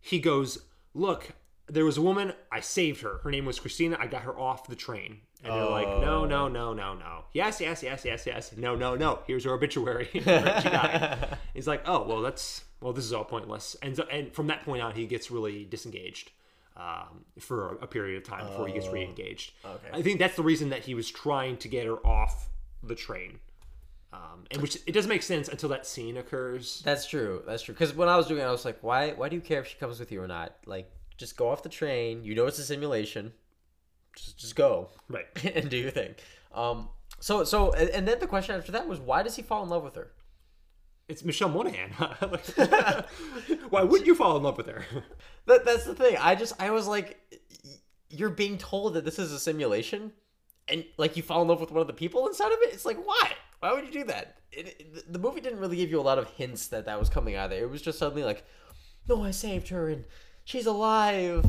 he 0.00 0.18
goes, 0.18 0.58
"Look, 0.94 1.32
there 1.66 1.84
was 1.84 1.96
a 1.96 2.02
woman. 2.02 2.32
I 2.50 2.60
saved 2.60 3.02
her. 3.02 3.18
Her 3.22 3.30
name 3.30 3.44
was 3.44 3.58
Christina. 3.58 3.96
I 4.00 4.06
got 4.06 4.22
her 4.22 4.38
off 4.38 4.66
the 4.66 4.76
train." 4.76 5.20
And 5.42 5.52
they're 5.52 5.68
like, 5.68 5.86
"No, 5.86 6.24
no, 6.24 6.48
no, 6.48 6.72
no, 6.72 6.94
no. 6.94 7.24
Yes, 7.32 7.60
yes, 7.60 7.82
yes, 7.82 8.04
yes, 8.04 8.26
yes. 8.26 8.56
No, 8.56 8.74
no, 8.74 8.94
no. 8.94 9.20
Here's 9.26 9.44
her 9.44 9.52
obituary. 9.52 10.08
she 10.12 10.20
died." 10.20 11.38
He's 11.54 11.66
like, 11.68 11.82
"Oh, 11.86 12.02
well, 12.02 12.22
that's 12.22 12.64
well, 12.80 12.92
this 12.92 13.04
is 13.04 13.12
all 13.12 13.24
pointless." 13.24 13.76
And 13.82 13.94
so, 13.96 14.04
and 14.10 14.32
from 14.32 14.46
that 14.48 14.64
point 14.64 14.82
on, 14.82 14.94
he 14.94 15.06
gets 15.06 15.30
really 15.30 15.64
disengaged. 15.64 16.30
Um, 16.76 17.24
for 17.38 17.76
a, 17.76 17.84
a 17.84 17.86
period 17.86 18.16
of 18.16 18.24
time 18.24 18.48
before 18.48 18.66
he 18.66 18.72
gets 18.72 18.88
re-engaged. 18.88 19.52
okay. 19.64 19.90
I 19.92 20.02
think 20.02 20.18
that's 20.18 20.34
the 20.34 20.42
reason 20.42 20.70
that 20.70 20.80
he 20.80 20.96
was 20.96 21.08
trying 21.08 21.56
to 21.58 21.68
get 21.68 21.86
her 21.86 22.04
off 22.04 22.50
the 22.82 22.96
train. 22.96 23.38
Um, 24.14 24.44
and 24.52 24.62
which 24.62 24.76
it 24.86 24.92
doesn't 24.92 25.08
make 25.08 25.22
sense 25.22 25.48
until 25.48 25.68
that 25.70 25.86
scene 25.86 26.16
occurs. 26.16 26.82
That's 26.84 27.04
true. 27.06 27.42
That's 27.46 27.62
true. 27.62 27.74
Because 27.74 27.94
when 27.94 28.08
I 28.08 28.16
was 28.16 28.28
doing 28.28 28.40
it, 28.40 28.44
I 28.44 28.50
was 28.52 28.64
like, 28.64 28.78
why? 28.80 29.10
Why 29.10 29.28
do 29.28 29.34
you 29.34 29.42
care 29.42 29.60
if 29.60 29.66
she 29.66 29.76
comes 29.76 29.98
with 29.98 30.12
you 30.12 30.22
or 30.22 30.28
not? 30.28 30.54
Like, 30.66 30.88
just 31.16 31.36
go 31.36 31.48
off 31.48 31.62
the 31.64 31.68
train. 31.68 32.22
You 32.22 32.34
know 32.36 32.46
it's 32.46 32.58
a 32.60 32.64
simulation. 32.64 33.32
Just 34.16 34.38
just 34.38 34.54
go 34.54 34.90
Right. 35.08 35.26
and 35.54 35.68
do 35.68 35.76
your 35.76 35.90
thing. 35.90 36.14
Um. 36.54 36.88
So 37.18 37.42
so 37.44 37.72
and 37.72 38.06
then 38.06 38.18
the 38.20 38.26
question 38.28 38.54
after 38.54 38.70
that 38.72 38.86
was, 38.86 39.00
why 39.00 39.22
does 39.24 39.34
he 39.34 39.42
fall 39.42 39.62
in 39.64 39.68
love 39.68 39.82
with 39.82 39.96
her? 39.96 40.12
It's 41.08 41.24
Michelle 41.24 41.50
Monaghan. 41.50 41.90
Why 43.68 43.82
wouldn't 43.82 44.06
you 44.06 44.14
fall 44.14 44.38
in 44.38 44.42
love 44.42 44.56
with 44.56 44.68
her? 44.68 44.84
That 45.46 45.66
that's 45.66 45.84
the 45.84 45.94
thing. 45.94 46.16
I 46.18 46.34
just 46.36 46.54
I 46.58 46.70
was 46.70 46.86
like, 46.86 47.20
you're 48.08 48.30
being 48.30 48.56
told 48.56 48.94
that 48.94 49.04
this 49.04 49.18
is 49.18 49.30
a 49.30 49.38
simulation, 49.38 50.12
and 50.68 50.86
like 50.96 51.18
you 51.18 51.22
fall 51.22 51.42
in 51.42 51.48
love 51.48 51.60
with 51.60 51.70
one 51.70 51.82
of 51.82 51.86
the 51.86 51.92
people 51.92 52.26
inside 52.26 52.46
of 52.52 52.58
it. 52.62 52.72
It's 52.72 52.86
like 52.86 52.96
why? 53.04 53.32
Why 53.64 53.72
would 53.72 53.86
you 53.86 53.92
do 53.92 54.04
that? 54.04 54.36
It, 54.52 54.76
it- 54.78 55.12
the 55.12 55.18
movie 55.18 55.40
didn't 55.40 55.58
really 55.58 55.76
give 55.76 55.90
you 55.90 55.98
a 55.98 56.02
lot 56.02 56.18
of 56.18 56.28
hints 56.32 56.68
that 56.68 56.84
that 56.84 56.98
was 56.98 57.08
coming 57.08 57.34
either. 57.36 57.56
It 57.56 57.70
was 57.70 57.80
just 57.80 57.98
suddenly 57.98 58.22
like, 58.22 58.44
no, 59.08 59.22
I 59.24 59.30
saved 59.30 59.68
her 59.68 59.88
and 59.88 60.04
she's 60.44 60.66
alive. 60.66 61.46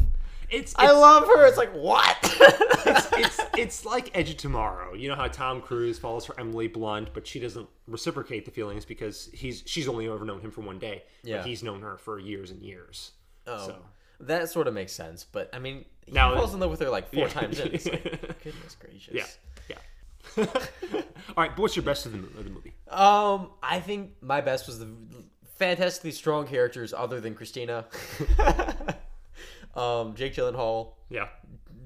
It's, 0.50 0.72
it's 0.72 0.76
I 0.78 0.92
love 0.92 1.26
her. 1.28 1.46
It's 1.46 1.58
like 1.58 1.74
what? 1.74 2.18
it's 2.24 3.40
it's 3.58 3.86
like 3.86 4.12
Edge 4.18 4.30
of 4.30 4.38
Tomorrow. 4.38 4.94
You 4.94 5.10
know 5.10 5.16
how 5.16 5.28
Tom 5.28 5.60
Cruise 5.60 6.00
falls 6.00 6.24
for 6.26 6.40
Emily 6.40 6.68
Blunt, 6.70 7.10
but 7.14 7.28
she 7.28 7.40
doesn't 7.40 7.68
reciprocate 7.88 8.46
the 8.46 8.52
feelings 8.52 8.86
because 8.86 9.30
he's 9.34 9.64
she's 9.66 9.88
only 9.90 10.08
ever 10.08 10.24
known 10.24 10.40
him 10.40 10.52
for 10.52 10.62
one 10.62 10.80
day. 10.80 11.04
Yeah. 11.24 11.44
he's 11.44 11.64
known 11.64 11.82
her 11.82 11.98
for 11.98 12.18
years 12.20 12.50
and 12.52 12.62
years. 12.62 13.12
oh, 13.48 13.68
So 13.68 13.76
that 14.22 14.50
sort 14.50 14.68
of 14.68 14.74
makes 14.74 14.94
sense. 14.94 15.26
But 15.30 15.50
I 15.54 15.60
mean, 15.60 15.84
he 16.06 16.12
Now- 16.14 16.34
falls 16.36 16.54
in 16.54 16.60
love 16.62 16.72
with 16.72 16.80
her 16.80 16.90
like 16.90 17.10
four 17.12 17.24
Yeah. 17.24 17.28
times 17.30 17.60
in. 17.60 17.74
It's 17.74 17.86
like, 17.88 18.04
goodness 18.44 18.78
gracious. 18.80 19.14
yeah, 19.14 19.26
yeah. 19.68 19.78
All 20.38 20.46
right, 21.38 21.52
but 21.56 21.60
what's 21.60 21.76
your 21.76 21.84
best 21.84 22.06
of 22.06 22.12
the, 22.12 22.20
of 22.20 22.44
the 22.44 22.50
movie? 22.50 22.74
Um, 22.90 23.52
I 23.62 23.80
think 23.80 24.12
my 24.22 24.42
best 24.42 24.68
was 24.68 24.80
the 24.80 24.88
fantastically 25.58 26.12
strong 26.12 26.48
characters 26.48 26.94
other 26.94 27.20
than 27.20 27.36
Christina. 27.36 27.86
um, 29.76 30.16
Jake 30.16 30.36
Gyllenhaal 30.36 30.94
Yeah, 31.10 31.28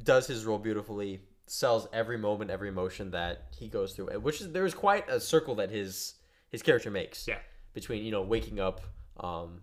does 0.03 0.27
his 0.27 0.45
role 0.45 0.57
beautifully, 0.59 1.21
sells 1.45 1.87
every 1.93 2.17
moment, 2.17 2.51
every 2.51 2.69
emotion 2.69 3.11
that 3.11 3.47
he 3.57 3.67
goes 3.67 3.93
through, 3.93 4.07
which 4.19 4.41
is 4.41 4.51
there 4.51 4.65
is 4.65 4.73
quite 4.73 5.09
a 5.09 5.19
circle 5.19 5.55
that 5.55 5.69
his 5.69 6.15
his 6.49 6.61
character 6.61 6.91
makes. 6.91 7.27
Yeah. 7.27 7.37
Between 7.73 8.03
you 8.03 8.11
know 8.11 8.21
waking 8.21 8.59
up, 8.59 8.81
um, 9.19 9.61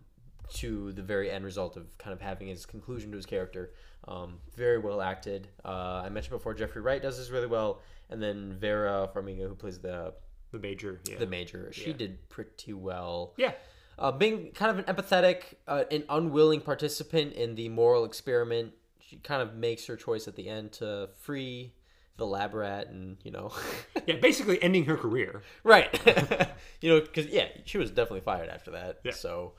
to 0.54 0.92
the 0.92 1.02
very 1.02 1.30
end 1.30 1.44
result 1.44 1.76
of 1.76 1.96
kind 1.98 2.12
of 2.12 2.20
having 2.20 2.48
his 2.48 2.66
conclusion 2.66 3.11
to 3.11 3.16
his 3.16 3.26
character. 3.26 3.72
Um, 4.09 4.38
very 4.56 4.78
well 4.78 5.00
acted. 5.02 5.48
Uh, 5.64 6.02
I 6.04 6.09
mentioned 6.09 6.32
before 6.32 6.54
Jeffrey 6.54 6.80
Wright 6.82 7.02
does 7.02 7.18
this 7.18 7.30
really 7.30 7.46
well, 7.48 7.80
and 8.11 8.22
then 8.22 8.56
Vera 8.61 9.09
Farmiga, 9.14 9.48
who 9.48 9.54
plays 9.54 9.78
the 9.78 10.14
the 10.52 10.59
major. 10.61 11.00
Yeah, 11.09 11.18
the 11.18 11.26
major, 11.26 11.72
she 11.72 11.90
Yeah. 11.90 11.96
did 11.96 12.28
pretty 12.28 12.72
well. 12.72 13.35
yeah. 13.37 13.52
Uh, 13.98 14.12
being 14.12 14.52
kind 14.52 14.70
of 14.78 14.87
an 14.87 14.94
empathetic, 14.94 15.54
uh, 15.66 15.85
an 15.90 16.04
unwilling 16.11 16.61
participant 16.61 17.32
in 17.32 17.54
the 17.54 17.66
moral 17.70 18.04
experiment, 18.04 18.74
she 19.00 19.16
kind 19.16 19.40
of 19.40 19.54
makes 19.54 19.87
her 19.87 19.96
choice 19.96 20.28
at 20.28 20.37
the 20.37 20.48
end 20.50 20.70
to 20.72 21.09
free 21.22 21.72
the 22.18 22.26
lab 22.26 22.52
rat, 22.54 22.88
and 22.88 23.16
you 23.24 23.30
know, 23.30 23.50
Yeah, 24.06 24.16
basically 24.16 24.62
ending 24.62 24.85
her 24.85 24.96
career. 24.98 25.42
right? 25.64 25.88
you 26.82 26.90
know, 26.90 27.00
because 27.00 27.26
yeah, 27.26 27.48
she 27.64 27.78
was 27.78 27.90
definitely 27.90 28.20
fired 28.20 28.50
after 28.50 28.70
that. 28.72 29.00
Yeah. 29.02 29.12
So, 29.12 29.54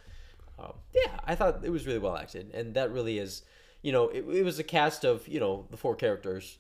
um, 0.60 0.74
yeah, 0.94 1.20
I 1.26 1.36
thought 1.36 1.64
it 1.64 1.70
was 1.70 1.86
really 1.86 2.00
well 2.00 2.18
acted, 2.18 2.52
and 2.54 2.74
that 2.74 2.92
really 2.92 3.20
is, 3.20 3.44
you 3.82 3.92
know, 3.92 4.10
it, 4.10 4.26
it 4.28 4.44
was 4.44 4.58
a 4.60 4.64
cast 4.64 5.04
of 5.04 5.28
you 5.28 5.40
know 5.40 5.68
the 5.70 5.78
four 5.78 5.96
characters, 5.96 6.58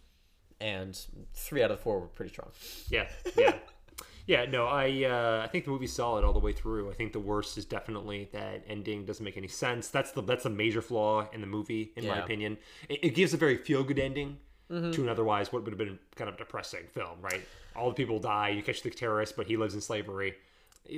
and 0.61 0.99
three 1.33 1.63
out 1.63 1.71
of 1.71 1.79
four 1.79 1.99
were 1.99 2.07
pretty 2.07 2.31
strong. 2.31 2.49
Yeah, 2.89 3.07
yeah, 3.35 3.55
yeah. 4.27 4.45
No, 4.45 4.67
I 4.67 5.03
uh, 5.03 5.41
I 5.43 5.47
think 5.47 5.65
the 5.65 5.71
movie's 5.71 5.93
solid 5.93 6.23
all 6.23 6.33
the 6.33 6.39
way 6.39 6.53
through. 6.53 6.91
I 6.91 6.93
think 6.93 7.13
the 7.13 7.19
worst 7.19 7.57
is 7.57 7.65
definitely 7.65 8.29
that 8.33 8.63
ending 8.67 9.05
doesn't 9.05 9.23
make 9.23 9.37
any 9.37 9.47
sense. 9.47 9.89
That's 9.89 10.11
the 10.11 10.21
that's 10.21 10.45
a 10.45 10.49
major 10.49 10.81
flaw 10.81 11.27
in 11.33 11.41
the 11.41 11.47
movie, 11.47 11.91
in 11.95 12.07
my 12.07 12.19
opinion. 12.19 12.57
It, 12.89 13.03
it 13.03 13.15
gives 13.15 13.33
a 13.33 13.37
very 13.37 13.57
feel 13.57 13.83
good 13.83 13.99
ending 13.99 14.37
to 14.69 15.01
an 15.01 15.09
otherwise 15.09 15.51
what 15.51 15.63
would 15.63 15.71
have 15.71 15.79
been 15.79 15.97
kind 16.15 16.29
of 16.29 16.37
depressing 16.37 16.83
film. 16.91 17.19
Right, 17.21 17.41
all 17.75 17.89
the 17.89 17.95
people 17.95 18.19
die. 18.19 18.49
You 18.49 18.61
catch 18.61 18.83
the 18.83 18.91
terrorist, 18.91 19.35
but 19.35 19.47
he 19.47 19.57
lives 19.57 19.73
in 19.73 19.81
slavery. 19.81 20.35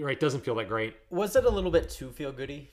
Right, 0.02 0.20
doesn't 0.20 0.42
feel 0.42 0.54
that 0.56 0.68
great. 0.68 0.96
Was 1.10 1.36
it 1.36 1.46
a 1.46 1.50
little 1.50 1.72
bit 1.72 1.90
too 1.90 2.10
feel 2.12 2.32
goody? 2.32 2.70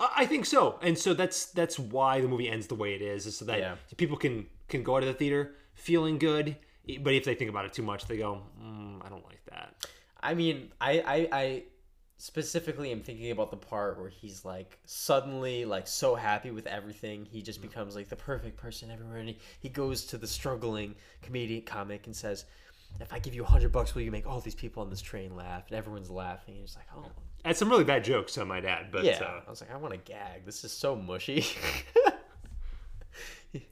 I 0.00 0.26
think 0.26 0.46
so, 0.46 0.78
and 0.82 0.96
so 0.98 1.12
that's 1.14 1.46
that's 1.46 1.78
why 1.78 2.20
the 2.20 2.28
movie 2.28 2.48
ends 2.48 2.66
the 2.66 2.74
way 2.74 2.94
it 2.94 3.02
is, 3.02 3.26
is 3.26 3.36
so 3.36 3.44
that 3.46 3.58
Yeah. 3.58 3.76
people 3.96 4.16
can 4.16 4.46
can 4.68 4.82
go 4.82 4.96
out 4.96 5.02
of 5.02 5.08
the 5.08 5.14
theater 5.14 5.54
feeling 5.74 6.18
good. 6.18 6.56
But 7.02 7.12
if 7.14 7.24
they 7.24 7.34
think 7.34 7.50
about 7.50 7.66
it 7.66 7.72
too 7.72 7.82
much, 7.82 8.06
they 8.06 8.16
go, 8.16 8.42
mm, 8.60 9.04
"I 9.04 9.08
don't 9.08 9.24
like 9.26 9.44
that." 9.50 9.86
I 10.22 10.34
mean, 10.34 10.72
I, 10.80 11.00
I, 11.00 11.28
I 11.32 11.62
specifically 12.18 12.90
am 12.92 13.00
thinking 13.00 13.30
about 13.30 13.50
the 13.50 13.56
part 13.56 13.98
where 13.98 14.08
he's 14.10 14.44
like 14.44 14.78
suddenly 14.84 15.64
like 15.64 15.86
so 15.86 16.14
happy 16.14 16.50
with 16.50 16.66
everything. 16.66 17.26
He 17.30 17.42
just 17.42 17.62
becomes 17.62 17.94
like 17.96 18.08
the 18.08 18.16
perfect 18.16 18.56
person 18.56 18.90
everywhere, 18.90 19.18
and 19.18 19.28
he, 19.30 19.38
he 19.60 19.68
goes 19.68 20.04
to 20.06 20.18
the 20.18 20.26
struggling 20.26 20.94
comedian 21.22 21.62
comic 21.62 22.06
and 22.06 22.14
says, 22.16 22.44
"If 23.00 23.12
I 23.12 23.18
give 23.18 23.34
you 23.34 23.42
a 23.44 23.46
hundred 23.46 23.72
bucks, 23.72 23.94
will 23.94 24.02
you 24.02 24.10
make 24.10 24.26
all 24.26 24.40
these 24.40 24.54
people 24.54 24.82
on 24.82 24.90
this 24.90 25.00
train 25.02 25.36
laugh?" 25.36 25.64
And 25.68 25.76
everyone's 25.76 26.10
laughing, 26.10 26.54
and 26.54 26.62
he's 26.62 26.76
like, 26.76 26.86
"Oh, 26.96 27.06
Had 27.44 27.56
some 27.56 27.68
really 27.68 27.84
bad 27.84 28.04
jokes, 28.04 28.36
I 28.38 28.44
might 28.44 28.64
add, 28.64 28.90
but 28.90 29.04
yeah." 29.04 29.22
uh, 29.22 29.40
I 29.46 29.50
was 29.50 29.60
like, 29.60 29.72
"I 29.72 29.76
want 29.76 29.92
to 29.94 29.98
gag. 29.98 30.44
This 30.44 30.64
is 30.64 30.72
so 30.72 30.96
mushy." 30.96 31.44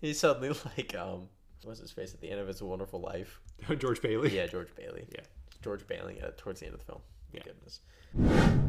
He's 0.00 0.18
suddenly 0.18 0.48
like, 0.76 0.94
um, 0.96 1.28
what's 1.62 1.78
his 1.81 1.92
face 1.92 2.12
at 2.12 2.20
the 2.20 2.31
end 2.31 2.40
of 2.40 2.48
It's 2.48 2.61
a 2.61 2.64
Wonderful 2.66 3.00
Life? 3.00 3.40
George 3.78 4.02
Bailey. 4.02 4.35
Yeah, 4.35 4.46
George 4.48 4.74
Bailey. 4.74 5.07
Yeah. 5.14 5.20
George 5.62 5.87
Bailey 5.87 6.20
uh, 6.20 6.31
towards 6.37 6.61
the 6.61 6.66
end 6.66 6.74
of 6.74 6.81
the 6.81 6.87
film. 6.87 7.00
Yeah. 7.33 7.42
Goodness. 7.44 8.67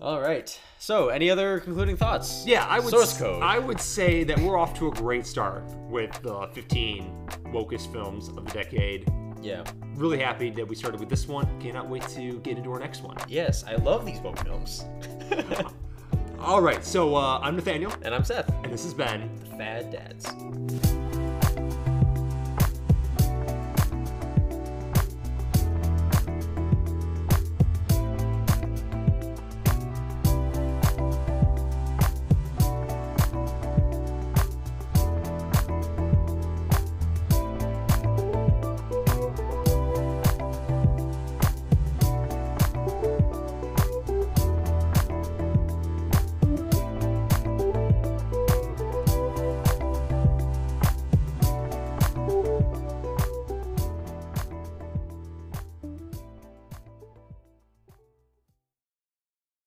All 0.00 0.20
right. 0.20 0.58
So, 0.78 1.08
any 1.08 1.30
other 1.30 1.60
concluding 1.60 1.96
thoughts? 1.96 2.44
Yeah, 2.46 2.66
I 2.66 2.80
would 2.80 2.90
Source 2.90 3.16
code. 3.16 3.42
I 3.42 3.58
would 3.58 3.80
say 3.80 4.24
that 4.24 4.38
we're 4.40 4.58
off 4.58 4.74
to 4.78 4.88
a 4.88 4.90
great 4.90 5.24
start 5.24 5.64
with 5.88 6.12
the 6.22 6.48
15 6.52 7.28
wokest 7.46 7.92
films 7.92 8.28
of 8.28 8.44
the 8.44 8.50
decade. 8.52 9.08
Yeah. 9.40 9.62
Really 9.94 10.18
happy 10.18 10.50
that 10.50 10.66
we 10.66 10.74
started 10.74 10.98
with 10.98 11.08
this 11.08 11.28
one. 11.28 11.60
Cannot 11.60 11.88
wait 11.88 12.02
to 12.08 12.40
get 12.40 12.58
into 12.58 12.72
our 12.72 12.80
next 12.80 13.02
one. 13.02 13.16
Yes, 13.28 13.62
I 13.64 13.76
love 13.76 14.04
these 14.04 14.18
woke 14.20 14.38
films. 14.40 14.84
All 16.40 16.60
right, 16.60 16.84
so 16.84 17.14
uh, 17.14 17.38
I'm 17.40 17.54
Nathaniel, 17.54 17.92
and 18.02 18.14
I'm 18.14 18.24
Seth, 18.24 18.52
and 18.64 18.72
this 18.72 18.82
has 18.82 18.94
been 18.94 19.30
the 19.36 19.56
Fad 19.56 19.90
Dads. 19.90 20.93